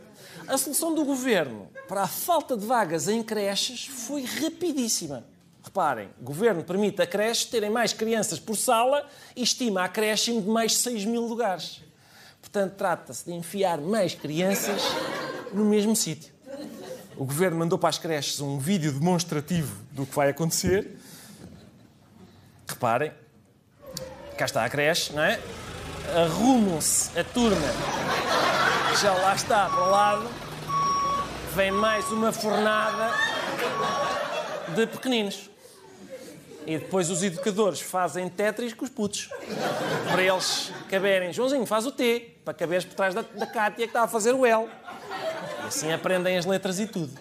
A 0.50 0.58
solução 0.58 0.96
do 0.96 1.06
governo 1.06 1.68
para 1.88 2.02
a 2.02 2.08
falta 2.08 2.58
de 2.58 2.66
vagas 2.66 3.08
em 3.08 3.22
creches 3.22 3.86
foi 3.86 4.24
rapidíssima. 4.24 5.24
Reparem, 5.64 6.10
o 6.20 6.24
governo 6.24 6.64
permite 6.64 7.00
a 7.00 7.06
creche 7.06 7.46
terem 7.46 7.70
mais 7.70 7.94
crianças 7.94 8.40
por 8.40 8.56
sala 8.56 9.08
e 9.36 9.44
estima 9.44 9.84
acréscimo 9.84 10.42
de 10.42 10.48
mais 10.48 10.76
6 10.78 11.06
mil 11.06 11.22
lugares. 11.22 11.84
Portanto, 12.42 12.74
trata-se 12.74 13.26
de 13.26 13.32
enfiar 13.32 13.78
mais 13.78 14.16
crianças 14.16 14.82
no 15.54 15.64
mesmo 15.64 15.96
sítio. 15.96 16.34
O 17.16 17.26
governo 17.26 17.58
mandou 17.60 17.78
para 17.78 17.90
as 17.90 18.00
creches 18.00 18.42
um 18.42 18.58
vídeo 18.58 18.92
demonstrativo 18.92 19.76
do 19.92 20.04
que 20.04 20.16
vai 20.16 20.30
acontecer. 20.30 20.98
Reparem, 22.68 23.12
cá 24.36 24.46
está 24.46 24.66
a 24.66 24.70
creche, 24.70 25.14
não 25.14 25.22
é? 25.22 25.40
Arrumam-se 26.16 27.20
a 27.20 27.24
turma 27.24 27.68
já 28.96 29.14
lá 29.14 29.36
está 29.36 29.70
para 29.70 29.84
o 29.84 29.90
lado. 29.90 30.30
Vem 31.56 31.72
mais 31.72 32.06
uma 32.12 32.32
fornada. 32.32 33.12
de 34.76 34.88
pequeninos. 34.88 35.50
E 36.66 36.78
depois 36.78 37.10
os 37.10 37.24
educadores 37.24 37.82
fazem 37.82 38.30
Tetris 38.30 38.74
com 38.74 38.86
os 38.86 38.92
putos. 38.92 39.30
Para 40.12 40.22
eles 40.22 40.72
caberem. 40.90 41.34
Joãozinho, 41.34 41.66
faz 41.66 41.86
o 41.86 41.92
T, 41.92 42.38
para 42.44 42.54
caberes 42.54 42.86
por 42.86 42.96
trás 42.96 43.14
da, 43.16 43.22
da 43.22 43.48
Cátia 43.48 43.86
que 43.86 43.90
está 43.90 44.04
a 44.04 44.08
fazer 44.08 44.34
o 44.34 44.46
L. 44.46 44.68
E 45.64 45.68
assim 45.68 45.92
aprendem 45.92 46.38
as 46.38 46.46
letras 46.46 46.80
e 46.80 46.88
tudo. 46.88 47.12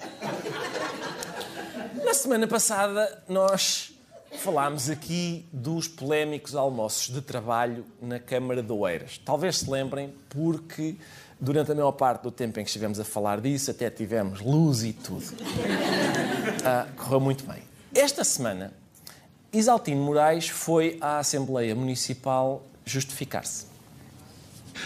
Na 2.04 2.14
semana 2.14 2.46
passada, 2.46 3.22
nós 3.28 3.92
falámos 4.38 4.90
aqui 4.90 5.46
dos 5.52 5.88
polémicos 5.88 6.54
almoços 6.54 7.08
de 7.08 7.20
trabalho 7.20 7.84
na 8.00 8.18
Câmara 8.18 8.62
de 8.62 8.72
Oeiras. 8.72 9.18
Talvez 9.24 9.58
se 9.58 9.70
lembrem, 9.70 10.14
porque 10.28 10.96
durante 11.40 11.72
a 11.72 11.74
maior 11.74 11.92
parte 11.92 12.22
do 12.22 12.30
tempo 12.30 12.58
em 12.58 12.64
que 12.64 12.68
estivemos 12.68 12.98
a 12.98 13.04
falar 13.04 13.40
disso, 13.40 13.70
até 13.70 13.88
tivemos 13.90 14.40
luz 14.40 14.82
e 14.82 14.92
tudo. 14.92 15.24
Ah, 16.64 16.88
correu 16.96 17.20
muito 17.20 17.44
bem. 17.44 17.62
Esta 17.94 18.24
semana, 18.24 18.72
Isaltino 19.52 20.02
Moraes 20.02 20.48
foi 20.48 20.98
à 21.00 21.18
Assembleia 21.18 21.74
Municipal 21.74 22.66
justificar-se. 22.84 23.66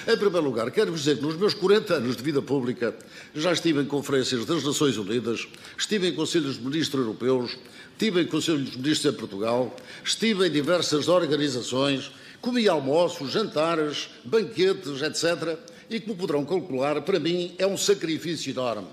Em 0.06 0.16
primeiro 0.16 0.46
lugar, 0.46 0.70
quero 0.70 0.92
dizer 0.92 1.16
que 1.16 1.22
nos 1.22 1.36
meus 1.36 1.54
40 1.54 1.94
anos 1.94 2.16
de 2.16 2.22
vida 2.22 2.42
pública 2.42 2.94
já 3.34 3.52
estive 3.52 3.80
em 3.80 3.84
conferências 3.84 4.44
das 4.44 4.64
Nações 4.64 4.96
Unidas, 4.96 5.46
estive 5.76 6.08
em 6.08 6.14
conselhos 6.14 6.56
de 6.56 6.64
ministros 6.64 7.06
europeus, 7.06 7.56
estive 7.92 8.22
em 8.22 8.26
conselhos 8.26 8.70
de 8.70 8.78
ministros 8.78 9.14
em 9.14 9.16
Portugal, 9.16 9.74
estive 10.04 10.46
em 10.46 10.50
diversas 10.50 11.08
organizações, 11.08 12.10
comi 12.42 12.68
almoços, 12.68 13.30
jantares, 13.30 14.10
banquetes, 14.24 15.00
etc. 15.00 15.56
E 15.88 16.00
como 16.00 16.16
poderão 16.16 16.44
calcular, 16.44 17.00
para 17.02 17.18
mim 17.20 17.54
é 17.58 17.66
um 17.66 17.76
sacrifício 17.76 18.50
enorme. 18.50 18.88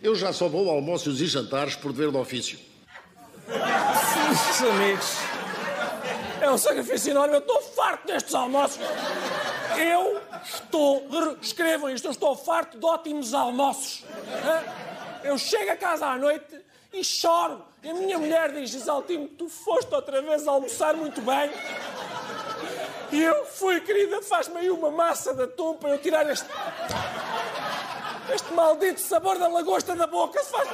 Eu 0.00 0.14
já 0.14 0.32
só 0.32 0.48
vou 0.48 0.70
a 0.70 0.72
almoços 0.72 1.20
e 1.20 1.26
jantares 1.26 1.74
por 1.74 1.92
dever 1.92 2.10
de 2.10 2.16
ofício. 2.16 2.58
Sim, 4.54 4.68
amigos, 4.68 5.18
é 6.40 6.50
um 6.50 6.56
sacrifício 6.56 7.10
enorme. 7.10 7.34
Eu 7.34 7.40
estou 7.40 7.60
farto 7.60 8.06
destes 8.06 8.34
almoços. 8.34 8.78
Eu 9.76 10.20
estou. 10.44 11.08
Escrevam 11.42 11.90
isto, 11.90 12.06
eu 12.06 12.12
estou 12.12 12.36
farto 12.36 12.78
de 12.78 12.86
ótimos 12.86 13.34
almoços. 13.34 14.04
Eu 15.22 15.36
chego 15.36 15.72
a 15.72 15.76
casa 15.76 16.06
à 16.06 16.16
noite 16.16 16.60
e 16.92 17.02
choro. 17.02 17.64
E 17.82 17.90
a 17.90 17.94
minha 17.94 18.18
mulher 18.18 18.52
diz: 18.52 18.72
Isaltino, 18.72 19.26
tu 19.28 19.48
foste 19.48 19.92
outra 19.94 20.22
vez 20.22 20.46
almoçar 20.46 20.94
muito 20.94 21.20
bem. 21.20 21.50
E 23.12 23.22
eu 23.22 23.44
fui, 23.46 23.80
querida, 23.80 24.22
faz-me 24.22 24.58
aí 24.58 24.70
uma 24.70 24.90
massa 24.90 25.34
de 25.34 25.42
atum 25.42 25.74
para 25.74 25.90
eu 25.90 25.98
tirar 25.98 26.28
este. 26.30 26.46
Este 28.34 28.52
maldito 28.52 29.00
sabor 29.00 29.38
da 29.38 29.48
lagosta 29.48 29.94
da 29.94 30.06
boca. 30.06 30.42
Se 30.42 30.50
faz 30.50 30.68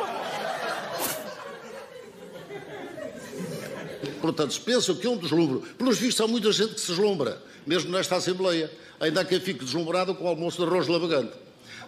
Portanto, 4.20 4.60
pensam 4.60 4.94
que 4.94 5.06
é 5.06 5.10
um 5.10 5.16
deslumbro, 5.16 5.60
pelos 5.78 5.98
vistos 5.98 6.24
há 6.24 6.28
muita 6.28 6.52
gente 6.52 6.74
que 6.74 6.80
se 6.80 6.88
deslumbra, 6.88 7.42
mesmo 7.66 7.90
nesta 7.90 8.16
Assembleia. 8.16 8.70
Ainda 9.00 9.22
há 9.22 9.24
quem 9.24 9.40
fique 9.40 9.64
deslumbrado 9.64 10.14
com 10.14 10.24
o 10.24 10.28
almoço 10.28 10.58
de 10.58 10.68
arroz 10.68 10.86
lavagante. 10.86 11.32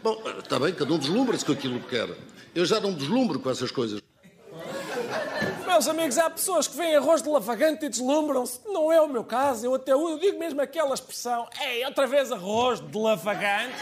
Bom, 0.02 0.22
está 0.38 0.58
bem, 0.58 0.72
cada 0.72 0.92
um 0.92 0.98
deslumbra-se 0.98 1.44
com 1.44 1.52
aquilo 1.52 1.78
que 1.80 1.88
quer. 1.88 2.08
Eu 2.54 2.64
já 2.64 2.80
não 2.80 2.90
me 2.90 2.96
deslumbro 2.96 3.38
com 3.38 3.50
essas 3.50 3.70
coisas. 3.70 4.00
Meus 5.82 5.98
amigos, 5.98 6.16
há 6.16 6.30
pessoas 6.30 6.68
que 6.68 6.76
veem 6.76 6.94
arroz 6.94 7.22
de 7.22 7.28
lavagante 7.28 7.86
e 7.86 7.88
deslumbram-se. 7.88 8.60
Não 8.66 8.92
é 8.92 9.00
o 9.00 9.08
meu 9.08 9.24
caso. 9.24 9.66
Eu 9.66 9.74
até 9.74 9.90
eu 9.90 10.16
digo 10.16 10.38
mesmo 10.38 10.60
aquela 10.60 10.94
expressão. 10.94 11.48
Ei, 11.60 11.84
outra 11.84 12.06
vez 12.06 12.30
arroz 12.30 12.78
de 12.78 12.96
lavagante. 12.96 13.74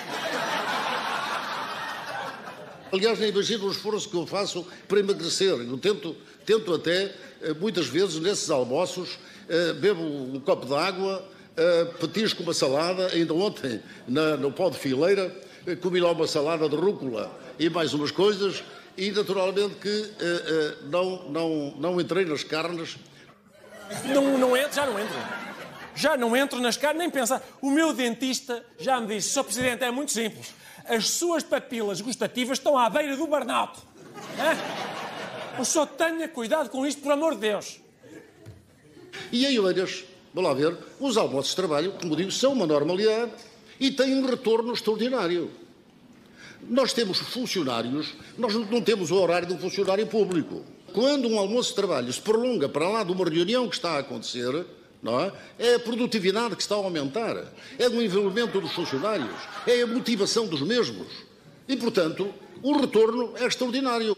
Aliás, 2.91 3.19
nem 3.19 3.29
imagino 3.29 3.67
o 3.67 3.71
esforço 3.71 4.09
que 4.09 4.17
eu 4.17 4.27
faço 4.27 4.67
para 4.89 4.99
emagrecer. 4.99 5.51
Eu 5.51 5.77
tento, 5.77 6.17
tento 6.47 6.73
até, 6.73 7.15
muitas 7.61 7.87
vezes, 7.87 8.19
nesses 8.19 8.49
almoços, 8.49 9.19
bebo 9.79 10.03
um 10.03 10.41
copo 10.41 10.65
de 10.65 10.75
água, 10.75 11.23
petisco 12.01 12.43
uma 12.43 12.55
salada. 12.55 13.09
Ainda 13.09 13.35
ontem, 13.35 13.83
no 14.09 14.51
pó 14.51 14.71
de 14.71 14.79
fileira, 14.79 15.39
comi 15.83 16.01
lá 16.01 16.13
uma 16.13 16.27
salada 16.27 16.67
de 16.67 16.77
rúcula 16.77 17.31
e 17.59 17.69
mais 17.69 17.93
umas 17.93 18.11
coisas. 18.11 18.65
E, 19.01 19.11
naturalmente, 19.13 19.77
que 19.77 20.13
não, 20.83 21.29
não, 21.31 21.75
não 21.79 22.01
entrei 22.01 22.25
nas 22.25 22.45
carnes. 22.45 22.97
Não, 24.05 24.39
não 24.39 24.57
entro, 24.57 24.75
já 24.75 24.87
não 24.87 24.99
entro. 24.99 25.17
Já 25.95 26.17
não 26.17 26.37
entro 26.37 26.61
nas 26.61 26.77
carnes, 26.77 26.99
nem 26.99 27.11
pensar. 27.11 27.43
O 27.61 27.71
meu 27.71 27.93
dentista 27.93 28.65
já 28.79 29.01
me 29.01 29.07
disse, 29.09 29.31
Sr. 29.31 29.45
Presidente, 29.45 29.85
é 29.85 29.91
muito 29.91 30.13
simples 30.13 30.61
as 30.91 31.09
suas 31.11 31.45
papilas 31.45 32.01
gustativas 32.01 32.59
estão 32.59 32.77
à 32.77 32.91
beira 32.91 33.17
do 33.17 33.27
burnout. 33.27 33.79
É? 34.39 35.61
O 35.61 35.65
senhor 35.65 35.87
tenha 35.87 36.29
cuidado 36.29 36.69
com 36.69 36.85
isto, 36.85 37.01
por 37.01 37.13
amor 37.13 37.35
de 37.35 37.43
Deus. 37.43 37.81
E 39.31 39.47
em 39.47 39.59
Oeiras, 39.61 40.05
vou 40.35 40.43
lá 40.43 40.53
ver, 40.53 40.77
os 40.99 41.17
almoços 41.17 41.51
de 41.51 41.57
trabalho, 41.57 41.93
como 41.93 42.17
digo, 42.17 42.33
são 42.33 42.53
uma 42.53 42.67
normalidade 42.67 43.31
e 43.79 43.93
têm 43.93 44.17
um 44.17 44.27
retorno 44.27 44.73
extraordinário. 44.73 45.51
Nós 46.69 46.93
temos 46.93 47.19
funcionários, 47.19 48.15
nós 48.39 48.55
não 48.55 48.81
temos 48.81 49.11
o 49.11 49.17
horário 49.17 49.49
de 49.49 49.55
um 49.55 49.59
funcionário 49.59 50.07
público. 50.07 50.65
Quando 50.93 51.29
um 51.29 51.39
almoço 51.39 51.71
de 51.71 51.77
trabalho 51.77 52.13
se 52.13 52.21
prolonga 52.21 52.69
para 52.69 52.89
lá 52.89 53.05
de 53.05 53.13
uma 53.13 53.25
reunião 53.25 53.69
que 53.69 53.77
está 53.77 53.93
a 53.93 53.99
acontecer, 54.01 54.67
não 55.03 55.21
é? 55.21 55.33
é 55.59 55.75
a 55.75 55.81
produtividade 55.81 56.57
que 56.57 56.63
está 56.63 56.75
a 56.75 56.79
aumentar, 56.79 57.53
é 57.79 57.89
o 57.89 58.03
envolvimento 58.03 58.61
dos 58.61 58.73
funcionários, 58.73 59.31
é 59.67 59.83
a 59.83 59.87
motivação 59.87 60.47
dos 60.47 60.61
mesmos. 60.63 61.09
E, 61.69 61.77
portanto, 61.77 62.33
o 62.63 62.79
retorno 62.79 63.33
é 63.37 63.47
extraordinário. 63.47 64.17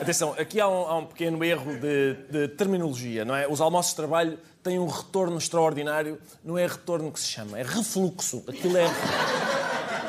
Atenção, 0.00 0.34
aqui 0.38 0.60
há 0.60 0.68
um, 0.68 0.86
há 0.86 0.98
um 0.98 1.06
pequeno 1.06 1.42
erro 1.42 1.78
de, 1.78 2.14
de, 2.30 2.48
terminologia, 2.48 3.24
não 3.24 3.34
é? 3.34 3.48
Os 3.48 3.60
almoços 3.60 3.92
de 3.92 3.96
trabalho 3.96 4.38
têm 4.62 4.78
um 4.78 4.86
retorno 4.86 5.38
extraordinário, 5.38 6.18
não 6.44 6.58
é 6.58 6.66
retorno 6.66 7.10
que 7.10 7.20
se 7.20 7.28
chama, 7.28 7.58
é 7.58 7.62
refluxo. 7.62 8.44
Aquilo 8.46 8.76
é, 8.76 8.84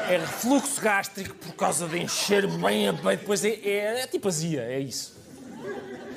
é 0.10 0.18
refluxo 0.18 0.82
gástrico 0.82 1.36
por 1.36 1.54
causa 1.56 1.88
de 1.88 2.00
encher 2.00 2.48
bem 2.48 2.88
a 2.88 2.94
bem, 2.94 3.18
depois 3.18 3.44
é, 3.44 3.50
é, 3.50 4.02
é 4.02 4.08
tipo 4.08 4.28
azia, 4.28 4.62
é 4.62 4.80
isso. 4.80 5.16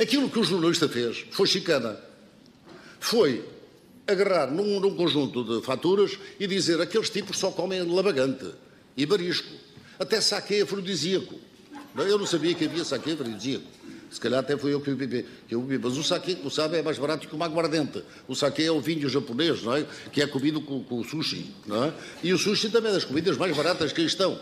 Aquilo 0.00 0.30
que 0.30 0.38
o 0.38 0.44
jornalista 0.44 0.88
fez 0.88 1.24
foi 1.30 1.46
chicana 1.46 1.98
foi 3.00 3.44
agarrar 4.06 4.50
num, 4.50 4.80
num, 4.80 4.94
conjunto 4.94 5.44
de 5.44 5.64
faturas 5.64 6.18
e 6.38 6.46
dizer 6.46 6.80
aqueles 6.80 7.10
tipos 7.10 7.38
só 7.38 7.50
comem 7.50 7.82
lavagante 7.82 8.50
e 8.96 9.04
barisco. 9.04 9.52
Até 9.98 10.20
saque 10.20 10.62
afrodisíaco. 10.62 11.34
Eu 11.96 12.18
não 12.18 12.26
sabia 12.26 12.54
que 12.54 12.64
havia 12.64 12.84
saque 12.84 13.12
afrodisíaco. 13.12 13.66
Se 14.10 14.20
calhar 14.20 14.40
até 14.40 14.56
foi 14.56 14.72
eu 14.72 14.80
que 14.80 14.90
o 14.90 14.96
bebi. 14.96 15.26
Que 15.46 15.54
eu 15.54 15.60
bebi. 15.60 15.84
Mas 15.84 15.96
o 15.96 16.02
saque, 16.02 16.36
como 16.36 16.50
sabe, 16.50 16.78
é 16.78 16.82
mais 16.82 16.98
barato 16.98 17.28
que 17.28 17.34
o 17.34 17.42
aguardente. 17.42 18.02
O 18.26 18.34
saque 18.34 18.64
é 18.64 18.70
o 18.70 18.80
vinho 18.80 19.08
japonês, 19.08 19.62
não 19.62 19.76
é? 19.76 19.86
Que 20.12 20.22
é 20.22 20.26
comido 20.26 20.60
com, 20.60 20.82
com 20.82 21.00
o 21.00 21.04
sushi, 21.04 21.54
não 21.66 21.84
é? 21.84 21.92
E 22.22 22.32
o 22.32 22.38
sushi 22.38 22.70
também 22.70 22.90
é 22.90 22.94
das 22.94 23.04
comidas 23.04 23.36
mais 23.36 23.56
baratas 23.56 23.92
que 23.92 24.02
estão. 24.02 24.38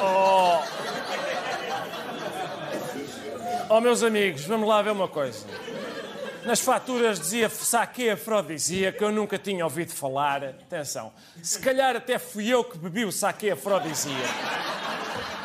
Oh. 0.00 0.62
Oh, 3.70 3.80
meus 3.80 4.02
amigos, 4.02 4.44
vamos 4.44 4.68
lá 4.68 4.82
ver 4.82 4.90
uma 4.90 5.08
coisa. 5.08 5.46
Nas 6.44 6.60
faturas 6.60 7.18
dizia 7.20 7.48
saque 7.48 8.10
afrodisíaco, 8.10 9.02
eu 9.02 9.12
nunca 9.12 9.38
tinha 9.38 9.64
ouvido 9.64 9.92
falar. 9.92 10.44
Atenção, 10.44 11.12
se 11.42 11.58
calhar 11.58 11.96
até 11.96 12.18
fui 12.18 12.48
eu 12.48 12.64
que 12.64 12.76
bebi 12.76 13.04
o 13.04 13.12
saque 13.12 13.50
afrodisíaco. 13.50 14.81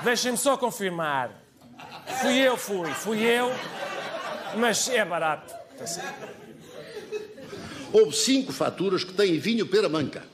Deixem-me 0.07 0.37
só 0.37 0.55
confirmar. 0.55 1.43
Fui 2.21 2.37
eu, 2.37 2.55
fui, 2.55 2.89
fui 2.93 3.19
eu, 3.25 3.51
mas 4.57 4.87
é 4.87 5.03
barato. 5.03 5.53
Atenção. 5.75 6.05
Houve 7.91 8.15
cinco 8.15 8.53
faturas 8.53 9.03
que 9.03 9.11
têm 9.11 9.37
vinho 9.37 9.67
pera-manca. 9.67 10.25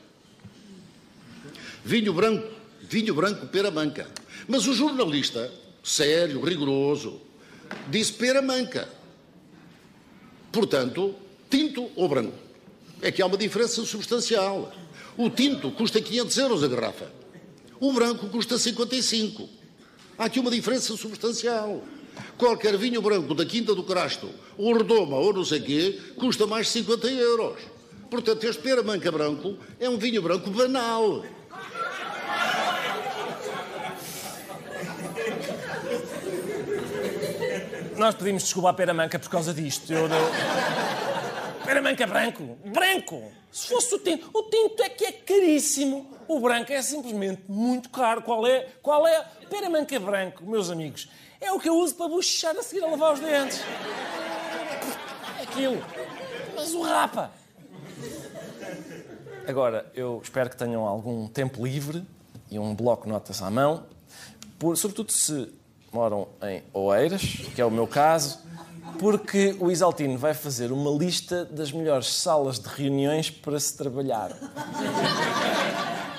Vinho 1.84 2.12
branco, 2.12 2.48
vinho 2.82 3.12
branco 3.16 3.48
pera-manca. 3.48 4.06
Mas 4.46 4.64
o 4.68 4.74
jornalista, 4.74 5.52
sério, 5.82 6.40
rigoroso, 6.40 7.20
disse 7.88 8.12
pera 8.12 8.40
manca. 8.40 8.88
Portanto, 10.52 11.16
tinto 11.50 11.90
ou 11.96 12.08
branco. 12.08 12.38
É 13.02 13.10
que 13.10 13.20
há 13.20 13.26
uma 13.26 13.36
diferença 13.36 13.84
substancial. 13.84 14.72
O 15.16 15.28
tinto 15.28 15.72
custa 15.72 16.00
500 16.00 16.38
euros 16.38 16.62
a 16.62 16.68
garrafa. 16.68 17.10
O 17.80 17.92
branco 17.92 18.28
custa 18.28 18.56
55. 18.56 19.63
Há 20.18 20.24
aqui 20.26 20.38
uma 20.38 20.50
diferença 20.50 20.96
substancial. 20.96 21.82
Qualquer 22.38 22.76
vinho 22.76 23.02
branco 23.02 23.34
da 23.34 23.44
Quinta 23.44 23.74
do 23.74 23.82
Crasto, 23.82 24.30
ou 24.56 24.76
Redoma, 24.76 25.16
ou 25.16 25.32
não 25.32 25.44
sei 25.44 25.60
quê, 25.60 26.00
custa 26.16 26.46
mais 26.46 26.66
de 26.66 26.72
50 26.72 27.08
euros. 27.08 27.58
Portanto, 28.08 28.44
este 28.44 28.62
pera 28.62 28.82
manca 28.82 29.10
branco 29.10 29.56
é 29.80 29.88
um 29.88 29.98
vinho 29.98 30.22
branco 30.22 30.48
banal. 30.50 31.24
Nós 37.96 38.14
pedimos 38.16 38.42
desculpa 38.42 38.70
à 38.70 38.74
Pera 38.74 38.92
Manca 38.92 39.18
por 39.18 39.30
causa 39.30 39.54
disto. 39.54 39.92
Eu, 39.92 40.08
eu, 40.08 40.32
branco. 42.08 42.58
Branco. 42.64 43.32
Se 43.52 43.68
fosse 43.68 43.94
o 43.94 43.98
tinto. 44.00 44.28
O 44.34 44.42
tinto 44.44 44.82
é 44.82 44.88
que 44.88 45.04
é 45.04 45.12
caríssimo. 45.12 46.13
O 46.26 46.40
branco 46.40 46.72
é 46.72 46.82
simplesmente 46.82 47.42
muito 47.48 47.90
caro. 47.90 48.22
Qual 48.22 48.46
é? 48.46 48.68
Qual 48.82 49.06
é? 49.06 49.24
Pera 49.50 49.68
manca 49.68 49.98
branco, 50.00 50.44
meus 50.44 50.70
amigos. 50.70 51.08
É 51.40 51.52
o 51.52 51.60
que 51.60 51.68
eu 51.68 51.76
uso 51.76 51.94
para 51.94 52.08
bochechar 52.08 52.56
a 52.56 52.62
seguir 52.62 52.84
a 52.84 52.88
lavar 52.88 53.12
os 53.12 53.20
dentes. 53.20 53.60
É 55.38 55.42
aquilo. 55.42 55.84
Mas 56.54 56.72
o 56.72 56.82
rapa. 56.82 57.30
Agora, 59.46 59.90
eu 59.94 60.20
espero 60.22 60.48
que 60.48 60.56
tenham 60.56 60.86
algum 60.86 61.28
tempo 61.28 61.64
livre 61.64 62.02
e 62.50 62.58
um 62.58 62.74
bloco 62.74 63.04
de 63.04 63.10
notas 63.10 63.42
à 63.42 63.50
mão, 63.50 63.84
por, 64.58 64.76
sobretudo 64.76 65.12
se 65.12 65.52
moram 65.92 66.28
em 66.42 66.62
Oeiras, 66.72 67.22
que 67.54 67.60
é 67.60 67.64
o 67.64 67.70
meu 67.70 67.86
caso, 67.86 68.38
porque 68.98 69.56
o 69.60 69.70
Isaltino 69.70 70.16
vai 70.16 70.34
fazer 70.34 70.72
uma 70.72 70.90
lista 70.90 71.44
das 71.44 71.70
melhores 71.72 72.14
salas 72.14 72.58
de 72.58 72.68
reuniões 72.68 73.30
para 73.30 73.58
se 73.60 73.76
trabalhar. 73.76 74.30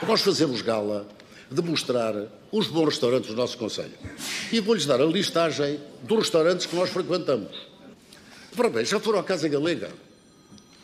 Nós 0.08 0.22
fazemos 0.22 0.62
gala 0.62 1.08
de 1.50 1.62
mostrar 1.64 2.14
os 2.52 2.68
bons 2.68 2.86
restaurantes 2.86 3.30
do 3.30 3.36
nosso 3.36 3.58
Conselho. 3.58 3.94
E 4.52 4.60
vou-lhes 4.60 4.86
dar 4.86 5.02
a 5.02 5.06
listagem 5.06 5.80
dos 6.04 6.20
restaurantes 6.20 6.68
que 6.68 6.76
nós 6.76 6.92
frequentamos. 6.92 7.56
Para 8.56 8.70
bem, 8.70 8.86
já 8.86 9.00
foram 9.00 9.20
à 9.20 9.24
Casa 9.24 9.48
Galega? 9.48 9.90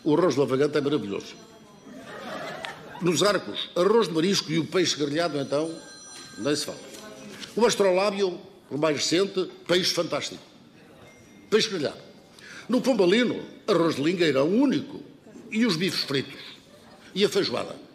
O 0.03 0.15
arroz 0.15 0.34
de 0.34 0.39
lavagante 0.39 0.75
é 0.77 0.81
maravilhoso. 0.81 1.36
Nos 2.99 3.21
arcos, 3.21 3.69
arroz 3.75 4.07
de 4.07 4.13
marisco 4.15 4.51
e 4.51 4.57
o 4.57 4.65
peixe 4.65 4.97
grelhado, 4.97 5.38
então, 5.39 5.71
nem 6.39 6.55
se 6.55 6.65
fala. 6.65 6.79
O 7.55 7.63
astrolábio, 7.63 8.39
o 8.71 8.77
mais 8.77 8.97
recente, 8.97 9.47
peixe 9.67 9.93
fantástico. 9.93 10.41
Peixe 11.47 11.69
grelhado. 11.69 12.01
No 12.67 12.81
Pombalino, 12.81 13.39
arroz 13.67 13.95
de 13.95 14.01
lingueirão 14.01 14.47
único. 14.49 14.99
E 15.51 15.65
os 15.65 15.75
bifes 15.75 16.03
fritos. 16.05 16.41
E 17.13 17.23
a 17.23 17.29
feijoada. 17.29 17.90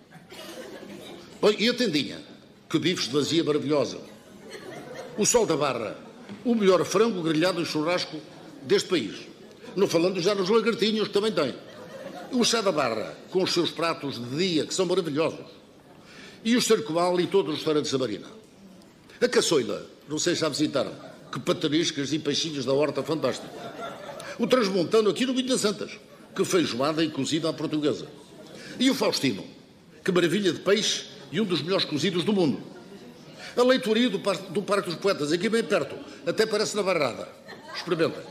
Bom, 1.40 1.50
e 1.58 1.68
a 1.68 1.74
tendinha, 1.74 2.18
que 2.68 2.78
bifes 2.78 3.06
de 3.06 3.12
vazia 3.12 3.44
maravilhosa. 3.44 3.98
O 5.18 5.26
sol 5.26 5.46
da 5.46 5.56
barra, 5.56 5.96
o 6.44 6.54
melhor 6.54 6.84
frango 6.84 7.22
grelhado 7.22 7.60
em 7.60 7.64
churrasco 7.64 8.18
deste 8.62 8.88
país. 8.88 9.14
Não 9.74 9.86
falando 9.86 10.20
já 10.20 10.34
nos 10.34 10.48
lagartinhos, 10.48 11.08
que 11.08 11.14
também 11.14 11.32
tem. 11.32 11.54
O 12.32 12.44
chá 12.44 12.60
da 12.60 12.72
barra, 12.72 13.16
com 13.30 13.42
os 13.42 13.52
seus 13.52 13.70
pratos 13.70 14.18
de 14.18 14.36
dia, 14.36 14.66
que 14.66 14.74
são 14.74 14.86
maravilhosos. 14.86 15.44
E 16.42 16.56
o 16.56 16.62
cercoal 16.62 17.20
e 17.20 17.26
todos 17.26 17.52
os 17.52 17.58
restaurantes 17.58 17.92
da 17.92 17.98
Marina. 17.98 18.26
A 19.20 19.28
caçoila, 19.28 19.86
não 20.08 20.18
sei 20.18 20.34
se 20.34 20.40
já 20.40 20.48
visitaram, 20.48 20.92
que 21.30 21.38
pataniscas 21.40 22.12
e 22.12 22.18
peixinhos 22.18 22.64
da 22.64 22.72
horta 22.72 23.02
fantástico. 23.02 23.48
O 24.38 24.46
transmontano 24.46 25.10
aqui 25.10 25.26
no 25.26 25.34
Vinho 25.34 25.48
das 25.48 25.60
Santas, 25.60 25.92
que 26.34 26.44
feijoada 26.44 27.04
e 27.04 27.10
cozida 27.10 27.48
à 27.48 27.52
portuguesa. 27.52 28.06
E 28.78 28.90
o 28.90 28.94
Faustino, 28.94 29.44
que 30.04 30.12
maravilha 30.12 30.52
de 30.52 30.60
peixe 30.60 31.15
e 31.30 31.40
um 31.40 31.44
dos 31.44 31.62
melhores 31.62 31.84
cozidos 31.84 32.24
do 32.24 32.32
mundo. 32.32 32.62
A 33.56 33.62
leitoria 33.62 34.10
do, 34.10 34.18
Par 34.18 34.36
do 34.36 34.62
Parque 34.62 34.90
dos 34.90 34.98
Poetas, 34.98 35.32
aqui 35.32 35.48
bem 35.48 35.64
perto, 35.64 35.96
até 36.26 36.44
parece 36.44 36.76
na 36.76 36.82
Barrada. 36.82 37.28
Experimenta. 37.74 38.22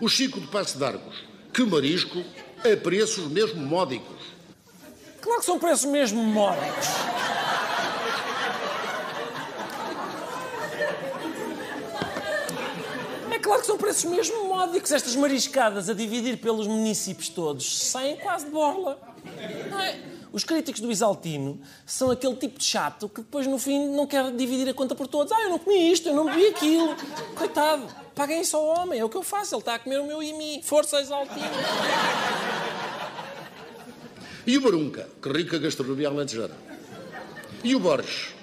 O 0.00 0.08
Chico 0.08 0.40
de 0.40 0.46
Passo 0.48 0.76
de 0.76 0.84
Argos, 0.84 1.24
que 1.52 1.64
marisco, 1.64 2.22
a 2.58 2.76
preços 2.76 3.28
mesmo 3.28 3.60
módicos. 3.64 4.16
Claro 5.20 5.40
que 5.40 5.46
são 5.46 5.58
preços 5.58 5.86
mesmo 5.86 6.22
módicos. 6.22 6.86
É 13.30 13.38
claro 13.38 13.60
que 13.60 13.66
são 13.66 13.78
preços 13.78 14.04
mesmo 14.04 14.48
módicos. 14.48 14.90
Estas 14.92 15.14
mariscadas 15.14 15.88
a 15.88 15.94
dividir 15.94 16.38
pelos 16.38 16.66
municípios 16.66 17.28
todos 17.28 17.88
saem 17.88 18.16
quase 18.16 18.46
de 18.46 18.50
borla. 18.50 18.98
Não 19.70 19.80
é? 19.80 20.15
Os 20.36 20.44
críticos 20.44 20.82
do 20.82 20.92
Isaltino 20.92 21.58
são 21.86 22.10
aquele 22.10 22.36
tipo 22.36 22.58
de 22.58 22.64
chato 22.66 23.08
que 23.08 23.22
depois, 23.22 23.46
no 23.46 23.58
fim, 23.58 23.88
não 23.88 24.06
quer 24.06 24.30
dividir 24.32 24.68
a 24.68 24.74
conta 24.74 24.94
por 24.94 25.06
todos. 25.06 25.32
Ah, 25.32 25.44
eu 25.44 25.48
não 25.48 25.58
comi 25.58 25.90
isto, 25.90 26.10
eu 26.10 26.14
não 26.14 26.26
bebi 26.26 26.48
aquilo. 26.48 26.94
Coitado, 27.34 27.86
paguem 28.14 28.42
isso 28.42 28.54
ao 28.54 28.66
homem, 28.66 29.00
é 29.00 29.04
o 29.04 29.08
que 29.08 29.16
eu 29.16 29.22
faço. 29.22 29.54
Ele 29.54 29.62
está 29.62 29.76
a 29.76 29.78
comer 29.78 29.98
o 29.98 30.06
meu 30.06 30.22
e 30.22 30.34
mim. 30.34 30.60
Força, 30.62 31.00
Isaltino. 31.00 31.40
E 34.46 34.58
o 34.58 34.60
Barunca, 34.60 35.08
que 35.22 35.28
rica 35.30 35.58
gastronomia 35.58 36.08
alentejana. 36.08 36.54
E 37.64 37.74
o 37.74 37.80
Borges. 37.80 38.34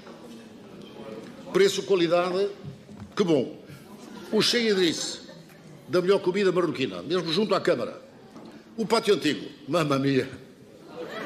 Preço-qualidade, 1.53 2.49
que 3.15 3.23
bom. 3.23 3.55
O 4.31 4.41
Cheia 4.41 4.71
Idrice, 4.71 5.19
da 5.87 6.01
melhor 6.01 6.17
comida 6.23 6.51
marroquina, 6.51 7.03
mesmo 7.03 7.31
junto 7.31 7.53
à 7.53 7.61
Câmara. 7.61 8.01
O 8.75 8.83
Pátio 8.83 9.13
Antigo, 9.13 9.47
mamma 9.67 9.99
mia, 9.99 10.27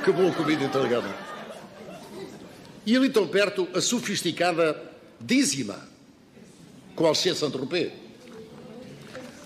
que 0.07 0.11
boa 0.13 0.31
comida 0.31 0.63
italiana. 0.63 1.13
E 2.85 2.95
ali 2.95 3.09
tão 3.09 3.27
perto, 3.27 3.67
a 3.73 3.81
sofisticada 3.81 4.81
Dízima, 5.19 5.85
com 6.95 7.05
Alcê 7.05 7.35
Saint-Tropez. 7.35 7.91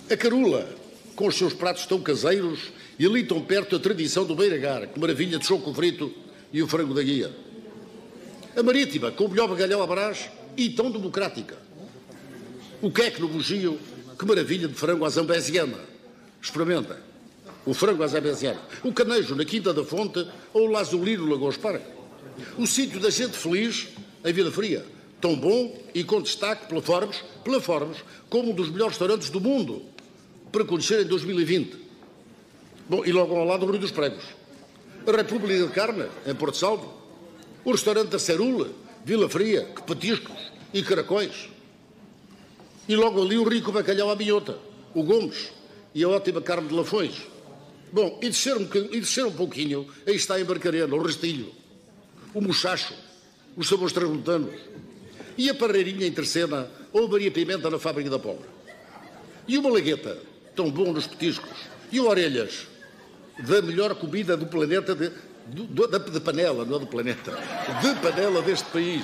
A 0.07 0.15
Carula, 0.15 0.69
com 1.15 1.25
os 1.25 1.35
seus 1.35 1.51
pratos 1.51 1.87
tão 1.87 1.99
caseiros 1.99 2.71
e 2.99 3.07
ali 3.07 3.23
tão 3.23 3.41
perto 3.41 3.75
a 3.75 3.79
tradição 3.79 4.23
do 4.23 4.35
beiragar, 4.35 4.87
que 4.87 4.99
maravilha 4.99 5.39
de 5.39 5.47
choco 5.47 5.73
frito 5.73 6.13
e 6.53 6.61
o 6.61 6.67
frango 6.67 6.93
da 6.93 7.01
guia. 7.01 7.35
A 8.55 8.61
Marítima, 8.61 9.09
com 9.11 9.25
o 9.25 9.29
melhor 9.29 9.47
bagalhau 9.47 9.81
à 9.81 9.87
brás 9.87 10.29
e 10.55 10.69
tão 10.69 10.91
democrática. 10.91 11.57
O 12.83 12.91
queque 12.91 13.19
no 13.19 13.29
bugio, 13.29 13.79
que 14.19 14.25
maravilha 14.27 14.67
de 14.67 14.75
frango 14.75 15.05
à 15.05 15.09
zambesiana. 15.09 15.79
Experimenta. 16.39 17.10
O 17.65 17.73
frango 17.73 18.03
à 18.03 18.07
zambesiana. 18.07 18.59
O 18.83 18.91
canejo 18.91 19.35
na 19.35 19.45
Quinta 19.45 19.73
da 19.73 19.83
Fonte 19.83 20.25
ou 20.53 20.67
o 20.67 20.71
lazulino 20.71 21.25
no 21.25 21.31
Lagoa 21.31 21.51
Esparga. 21.51 21.85
O 22.57 22.65
sítio 22.65 22.99
da 22.99 23.09
gente 23.09 23.37
feliz 23.37 23.89
em 24.23 24.33
Vila 24.33 24.51
Fria. 24.51 24.85
Tão 25.19 25.35
bom 25.35 25.77
e 25.93 26.03
com 26.03 26.21
destaque 26.21 26.67
pela 26.67 26.81
Forbes, 26.81 27.23
pela 27.43 27.61
Forbes 27.61 27.97
como 28.29 28.51
um 28.51 28.55
dos 28.55 28.69
melhores 28.69 28.93
restaurantes 28.93 29.29
do 29.29 29.39
mundo 29.39 29.83
para 30.51 30.65
conhecer 30.65 31.01
em 31.01 31.05
2020. 31.05 31.77
Bom, 32.89 33.05
e 33.05 33.11
logo 33.11 33.35
ao 33.35 33.45
lado 33.45 33.65
o 33.65 33.71
Rio 33.71 33.79
dos 33.79 33.91
Pregos. 33.91 34.23
A 35.05 35.11
República 35.11 35.65
de 35.65 35.71
Carne, 35.71 36.05
em 36.25 36.35
Porto 36.35 36.57
Salvo. 36.57 36.91
O 37.63 37.71
restaurante 37.71 38.09
da 38.09 38.19
Cerula, 38.19 38.69
Vila 39.05 39.29
Fria, 39.29 39.65
que 39.75 39.83
petiscos 39.83 40.51
e 40.73 40.81
caracóis. 40.81 41.49
E 42.87 42.95
logo 42.95 43.21
ali 43.21 43.37
o 43.37 43.47
rico 43.47 43.71
bacalhau 43.71 44.09
à 44.09 44.15
minhota, 44.15 44.57
o 44.93 45.03
Gomes 45.03 45.51
e 45.93 46.03
a 46.03 46.09
ótima 46.09 46.41
carne 46.41 46.67
de 46.67 46.73
Lafões. 46.73 47.30
Bom, 47.91 48.19
e 48.21 48.29
descer 48.29 48.55
um, 48.55 48.67
e 48.91 48.99
descer 48.99 49.25
um 49.25 49.31
pouquinho, 49.31 49.87
aí 50.07 50.15
está 50.15 50.39
em 50.39 50.45
Barcarena, 50.45 50.95
o 50.95 51.01
Restilho, 51.01 51.51
o 52.33 52.39
Mochacho, 52.39 52.93
os 53.55 53.67
sabores 53.67 53.93
transmontanos. 53.93 54.53
E 55.37 55.49
a 55.49 55.55
Parreirinha 55.55 56.07
em 56.07 56.11
Terceira 56.11 56.69
ou 56.93 57.05
a 57.05 57.09
Maria 57.09 57.31
Pimenta 57.31 57.69
na 57.69 57.79
Fábrica 57.79 58.09
da 58.09 58.19
Pobre. 58.19 58.45
E 59.47 59.57
o 59.57 59.63
Malagueta, 59.63 60.17
tão 60.55 60.69
bom 60.69 60.93
nos 60.93 61.07
petiscos. 61.07 61.57
E 61.91 61.99
o 61.99 62.07
Orelhas, 62.07 62.67
da 63.39 63.61
melhor 63.61 63.95
comida 63.95 64.37
do 64.37 64.45
planeta, 64.45 64.95
de, 64.95 65.09
de, 65.47 65.67
de, 65.67 66.11
de 66.11 66.19
panela, 66.19 66.63
não 66.63 66.77
é 66.77 66.79
do 66.79 66.87
planeta, 66.87 67.31
de 67.81 67.95
panela 68.01 68.41
deste 68.41 68.69
país, 68.69 69.03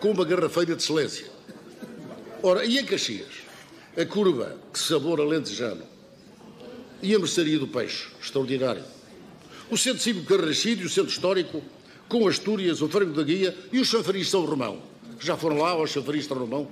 com 0.00 0.12
uma 0.12 0.24
garrafeira 0.24 0.74
de 0.74 0.82
excelência. 0.82 1.26
Ora, 2.42 2.64
e 2.64 2.78
em 2.78 2.84
Caxias? 2.84 3.48
A 3.96 4.06
curva, 4.06 4.56
que 4.72 4.78
sabor 4.78 5.20
alentejano. 5.20 5.97
E 7.00 7.14
a 7.14 7.18
mercearia 7.18 7.58
do 7.58 7.68
peixe, 7.68 8.08
extraordinário. 8.20 8.82
O 9.70 9.76
Centro 9.76 10.02
Cívico 10.02 10.26
Carrascido 10.26 10.82
e 10.82 10.86
o 10.86 10.90
Centro 10.90 11.12
Histórico, 11.12 11.62
com 12.08 12.26
Astúrias, 12.26 12.82
o 12.82 12.88
Frango 12.88 13.12
da 13.12 13.22
Guia 13.22 13.56
e 13.72 13.78
o 13.78 13.84
Chanfariz 13.84 14.28
São 14.28 14.44
Romão. 14.44 14.82
Já 15.20 15.36
foram 15.36 15.58
lá 15.58 15.70
ao 15.70 15.86
Chanfariz 15.86 16.26
São 16.26 16.36
Romão? 16.36 16.68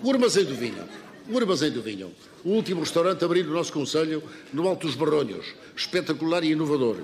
O 0.00 0.10
Armazém 0.12 0.44
do 0.44 0.54
Vinho. 0.54 0.84
O 1.28 1.36
Armazém 1.36 1.72
do 1.72 1.82
Vinho. 1.82 2.12
O 2.44 2.50
último 2.50 2.80
restaurante 2.80 3.22
a 3.22 3.24
abrir 3.24 3.44
no 3.44 3.52
nosso 3.52 3.72
Conselho, 3.72 4.22
no 4.52 4.68
Alto 4.68 4.86
dos 4.86 4.94
Barronhos. 4.94 5.46
Espetacular 5.74 6.44
e 6.44 6.52
inovador. 6.52 6.98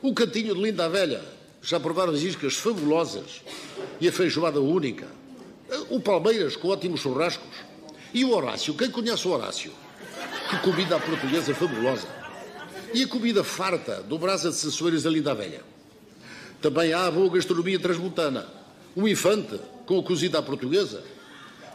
O 0.00 0.14
Cantinho 0.14 0.54
de 0.54 0.62
Linda 0.62 0.84
a 0.84 0.88
Velha. 0.88 1.22
Já 1.62 1.80
provaram 1.80 2.12
as 2.12 2.20
iscas 2.20 2.54
fabulosas. 2.54 3.42
E 4.00 4.06
a 4.06 4.12
feijoada 4.12 4.60
única. 4.60 5.08
O 5.90 5.98
Palmeiras, 5.98 6.54
com 6.54 6.68
ótimos 6.68 7.00
churrascos. 7.00 7.56
E 8.12 8.24
o 8.24 8.32
Horácio. 8.32 8.74
Quem 8.74 8.90
conhece 8.90 9.26
o 9.26 9.32
Horácio? 9.32 9.72
Que 10.54 10.70
comida 10.70 11.00
portuguesa 11.00 11.52
fabulosa. 11.52 12.06
E 12.92 13.02
a 13.02 13.08
comida 13.08 13.42
farta 13.42 14.00
do 14.02 14.16
Brasa 14.16 14.50
de 14.50 14.56
Sassoeiras 14.56 15.02
da 15.02 15.34
Velha. 15.34 15.62
Também 16.62 16.92
há 16.92 17.06
a 17.06 17.10
boa 17.10 17.28
gastronomia 17.28 17.78
transmontana. 17.78 18.46
O 18.94 19.08
Infante, 19.08 19.58
com 19.84 19.98
a 19.98 20.02
cozida 20.02 20.38
à 20.38 20.42
portuguesa. 20.42 21.02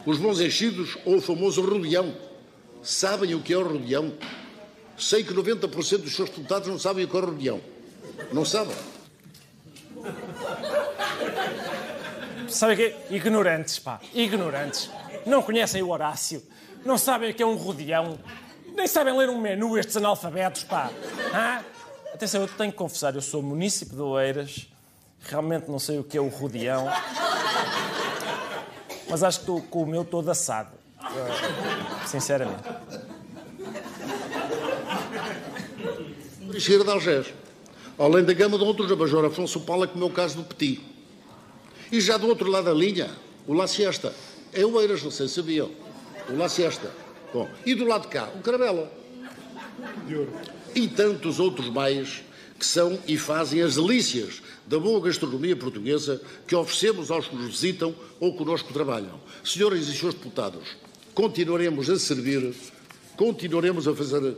Os 0.06 0.16
bons 0.16 0.40
enchidos 0.40 0.96
ou 1.04 1.16
o 1.16 1.20
famoso 1.20 1.60
rodeão. 1.60 2.16
Sabem 2.82 3.34
o 3.34 3.42
que 3.42 3.52
é 3.52 3.58
o 3.58 3.68
rodeão? 3.68 4.14
Sei 4.96 5.22
que 5.24 5.34
90% 5.34 5.98
dos 5.98 6.14
seus 6.14 6.30
deputados 6.30 6.68
não 6.68 6.78
sabem 6.78 7.04
o 7.04 7.08
que 7.08 7.16
é 7.16 7.20
o 7.20 7.24
rodeão. 7.26 7.60
Não 8.32 8.46
sabem. 8.46 8.76
Sabe 12.48 12.72
o 12.72 12.76
quê? 12.76 12.94
Ignorantes, 13.10 13.78
pá. 13.78 14.00
Ignorantes. 14.14 14.88
Não 15.26 15.42
conhecem 15.42 15.82
o 15.82 15.90
Horácio. 15.90 16.42
Não 16.82 16.96
sabem 16.96 17.30
o 17.30 17.34
que 17.34 17.42
é 17.42 17.46
um 17.46 17.56
rodeão. 17.56 18.18
Nem 18.74 18.86
sabem 18.86 19.16
ler 19.16 19.28
um 19.28 19.38
menu 19.38 19.78
estes 19.78 19.96
analfabetos, 19.96 20.64
pá. 20.64 20.90
Hã? 21.34 21.64
Atenção, 22.14 22.42
eu 22.42 22.48
tenho 22.48 22.72
que 22.72 22.78
confessar, 22.78 23.14
eu 23.14 23.20
sou 23.20 23.42
munícipe 23.42 23.94
de 23.94 24.00
Oeiras, 24.00 24.68
realmente 25.22 25.70
não 25.70 25.78
sei 25.78 25.98
o 25.98 26.04
que 26.04 26.18
é 26.18 26.20
o 26.20 26.28
rodeão, 26.28 26.86
mas 29.08 29.22
acho 29.22 29.38
que 29.38 29.42
estou 29.44 29.62
com 29.62 29.82
o 29.82 29.86
meu 29.86 30.04
todo 30.04 30.30
assado. 30.30 30.70
Sinceramente. 32.06 32.62
Cheira 36.58 36.84
de 36.84 36.90
Algés. 36.90 37.32
Além 37.98 38.24
da 38.24 38.32
gama 38.32 38.58
de 38.58 38.64
outros, 38.64 38.90
a 38.90 38.96
Major 38.96 39.24
Afonso 39.24 39.60
Paula, 39.60 39.86
como 39.86 40.04
é 40.04 40.06
o 40.06 40.10
caso 40.10 40.36
do 40.36 40.44
Petit. 40.44 40.80
E 41.92 42.00
já 42.00 42.16
do 42.16 42.26
outro 42.28 42.50
lado 42.50 42.64
da 42.64 42.74
linha, 42.74 43.10
o 43.46 43.52
La 43.52 43.66
Siesta. 43.66 44.14
É 44.52 44.64
o 44.64 44.80
Eiras, 44.80 45.02
não 45.02 45.10
sei 45.10 45.28
se 45.28 45.34
sabiam. 45.34 45.70
O 46.28 46.36
La 46.36 46.48
Siesta. 46.48 46.90
Bom, 47.32 47.48
e 47.64 47.74
do 47.74 47.84
lado 47.84 48.02
de 48.02 48.08
cá, 48.08 48.28
o 48.34 48.40
Caravela. 48.40 48.90
E 50.74 50.88
tantos 50.88 51.38
outros 51.38 51.68
mais 51.68 52.22
que 52.58 52.66
são 52.66 52.98
e 53.06 53.16
fazem 53.16 53.62
as 53.62 53.76
delícias 53.76 54.42
da 54.66 54.78
boa 54.78 55.00
gastronomia 55.00 55.56
portuguesa 55.56 56.20
que 56.46 56.54
oferecemos 56.54 57.10
aos 57.10 57.26
que 57.26 57.34
nos 57.34 57.52
visitam 57.52 57.94
ou 58.18 58.34
conosco 58.34 58.72
trabalham. 58.72 59.20
Senhoras 59.42 59.88
e 59.88 59.96
senhores 59.96 60.14
deputados, 60.14 60.76
continuaremos 61.14 61.88
a 61.88 61.98
servir, 61.98 62.54
continuaremos 63.16 63.88
a 63.88 63.94
fazer 63.94 64.36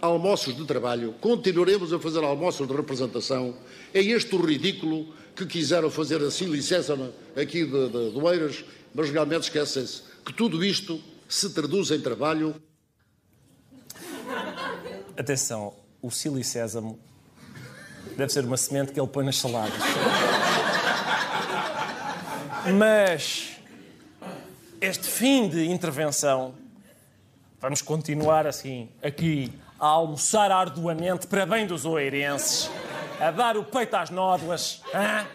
almoços 0.00 0.54
de 0.54 0.64
trabalho, 0.64 1.14
continuaremos 1.20 1.92
a 1.92 1.98
fazer 1.98 2.22
almoços 2.22 2.66
de 2.66 2.74
representação. 2.74 3.56
É 3.94 4.02
este 4.02 4.34
o 4.34 4.44
ridículo 4.44 5.06
que 5.34 5.46
quiseram 5.46 5.90
fazer 5.90 6.22
a 6.22 6.30
Cília 6.30 6.60
César 6.60 6.98
aqui 7.34 7.64
de, 7.64 7.88
de, 7.88 8.10
de 8.10 8.18
Oeiras, 8.18 8.64
mas 8.94 9.10
realmente 9.10 9.44
esquecem-se 9.44 10.02
que 10.24 10.32
tudo 10.32 10.64
isto 10.64 11.00
se 11.28 11.50
traduz 11.50 11.90
em 11.90 12.00
trabalho. 12.00 12.60
Atenção, 15.16 15.74
o 16.00 16.10
Cílio 16.10 16.42
Sésamo 16.44 16.98
deve 18.16 18.32
ser 18.32 18.44
uma 18.44 18.56
semente 18.56 18.92
que 18.92 19.00
ele 19.00 19.08
põe 19.08 19.24
nas 19.24 19.36
saladas. 19.36 19.78
Mas 22.78 23.56
este 24.80 25.06
fim 25.06 25.48
de 25.48 25.66
intervenção, 25.66 26.54
vamos 27.60 27.80
continuar 27.80 28.46
assim, 28.46 28.88
aqui, 29.02 29.52
a 29.78 29.86
almoçar 29.86 30.50
arduamente 30.50 31.26
para 31.26 31.46
bem 31.46 31.66
dos 31.66 31.84
oeirenses, 31.84 32.70
a 33.20 33.30
dar 33.30 33.56
o 33.56 33.64
peito 33.64 33.94
às 33.94 34.10
nódoas, 34.10 34.82
hein? 34.94 35.26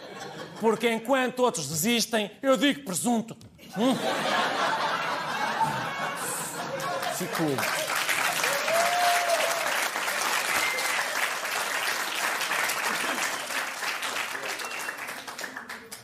porque 0.60 0.91
enquanto 0.91 1.39
outros 1.39 1.67
desistem, 1.67 2.30
eu 2.41 2.58
digo 2.58 2.84
presunto. 2.84 3.36
Hum? 3.77 3.95
Fico. 7.21 7.43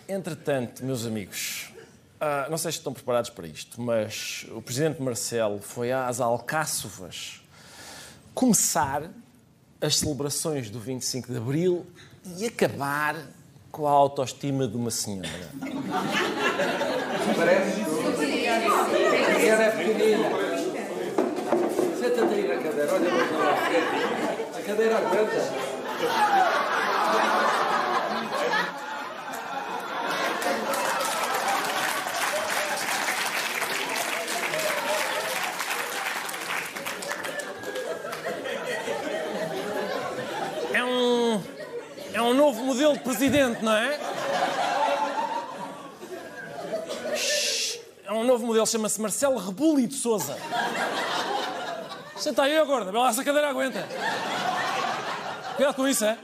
Entretanto, 0.08 0.86
meus 0.86 1.08
amigos, 1.08 1.74
uh, 2.22 2.52
não 2.52 2.58
sei 2.58 2.72
se 2.72 2.78
estão 2.78 2.94
preparados 2.94 3.32
para 3.32 3.48
isto, 3.48 3.82
mas 3.82 4.46
o 4.52 4.62
Presidente 4.62 5.02
Marcelo 5.02 5.60
foi 5.60 5.92
às 5.92 6.22
Alcáçovas 6.22 7.42
começar 8.36 9.10
as 9.82 9.98
celebrações 9.98 10.70
do 10.70 10.80
25 10.80 11.32
de 11.32 11.38
Abril 11.38 11.88
e 12.38 12.46
acabar 12.46 13.16
com 13.72 13.88
a 13.88 13.92
autoestima 13.92 14.68
de 14.68 14.78
uma 14.78 14.92
senhora. 14.92 15.50
Parece? 17.36 17.82
A 17.82 19.34
cadeira 19.34 19.64
é 19.64 19.72
pequenina. 19.72 20.47
Para 22.88 23.00
lá. 23.00 23.56
A 24.58 24.62
cadeira 24.62 24.98
aguenta. 24.98 25.78
É 40.74 40.84
um. 40.84 41.44
É 42.14 42.22
um 42.22 42.34
novo 42.34 42.64
modelo 42.64 42.94
de 42.94 43.00
presidente, 43.00 43.64
não 43.64 43.74
é? 43.74 44.00
É 48.06 48.14
um 48.14 48.24
novo 48.24 48.46
modelo, 48.46 48.66
chama-se 48.66 49.02
Marcelo 49.02 49.38
Rebuli 49.38 49.86
de 49.88 49.96
Souza. 49.96 50.38
Senta 52.28 52.44
aí, 52.44 52.60
ó 52.60 52.66
gorda, 52.66 52.92
vê 52.92 52.98
lá 52.98 53.14
se 53.14 53.22
a 53.22 53.24
cadeira 53.24 53.48
aguenta. 53.48 53.88
Cuidado 55.56 55.76
com 55.76 55.88
isso, 55.88 56.04
é? 56.04 56.18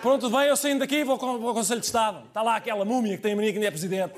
Pronto, 0.00 0.30
bem, 0.30 0.46
eu 0.46 0.56
saindo 0.56 0.78
daqui 0.78 1.02
vou 1.02 1.14
ao 1.14 1.54
Conselho 1.54 1.80
de 1.80 1.86
Estado. 1.86 2.22
Está 2.28 2.40
lá 2.40 2.54
aquela 2.54 2.84
múmia 2.84 3.16
que 3.16 3.22
tem 3.24 3.32
a 3.32 3.34
mania 3.34 3.50
que 3.50 3.56
ainda 3.56 3.66
é 3.66 3.70
presidente. 3.72 4.14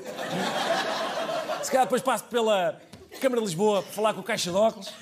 Se 1.63 1.71
calhar 1.71 1.87
depois 1.87 2.03
passo 2.03 2.25
pela 2.25 2.79
Câmara 3.19 3.41
de 3.41 3.47
Lisboa 3.47 3.81
para 3.81 3.91
falar 3.93 4.13
com 4.13 4.19
o 4.19 4.23
caixa 4.23 4.51
de 4.51 4.57
óculos. 4.57 4.93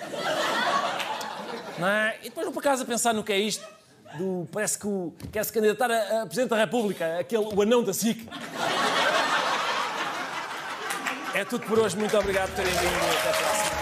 Não 1.78 1.88
é? 1.90 2.16
E 2.22 2.30
depois 2.30 2.46
vou 2.46 2.54
para 2.54 2.64
casa 2.64 2.86
pensar 2.86 3.14
no 3.14 3.22
que 3.22 3.34
é 3.34 3.38
isto. 3.38 3.68
Do, 4.18 4.48
parece 4.50 4.80
que 4.80 4.88
o, 4.88 5.14
quer 5.34 5.44
se 5.44 5.52
candidatar 5.52 5.92
a, 5.92 6.22
a 6.22 6.26
Presidente 6.26 6.52
da 6.52 6.56
República, 6.56 7.20
aquele, 7.20 7.44
o 7.44 7.62
anão 7.62 7.84
da 7.84 7.94
SIC. 7.94 8.26
É 11.34 11.44
tudo 11.44 11.68
por 11.68 11.78
hoje. 11.78 11.98
Muito 11.98 12.18
obrigado 12.18 12.52
por 12.52 12.56
terem 12.56 12.72
vindo. 12.72 13.20
Até 13.20 13.30
a 13.30 13.34
próxima. 13.34 13.77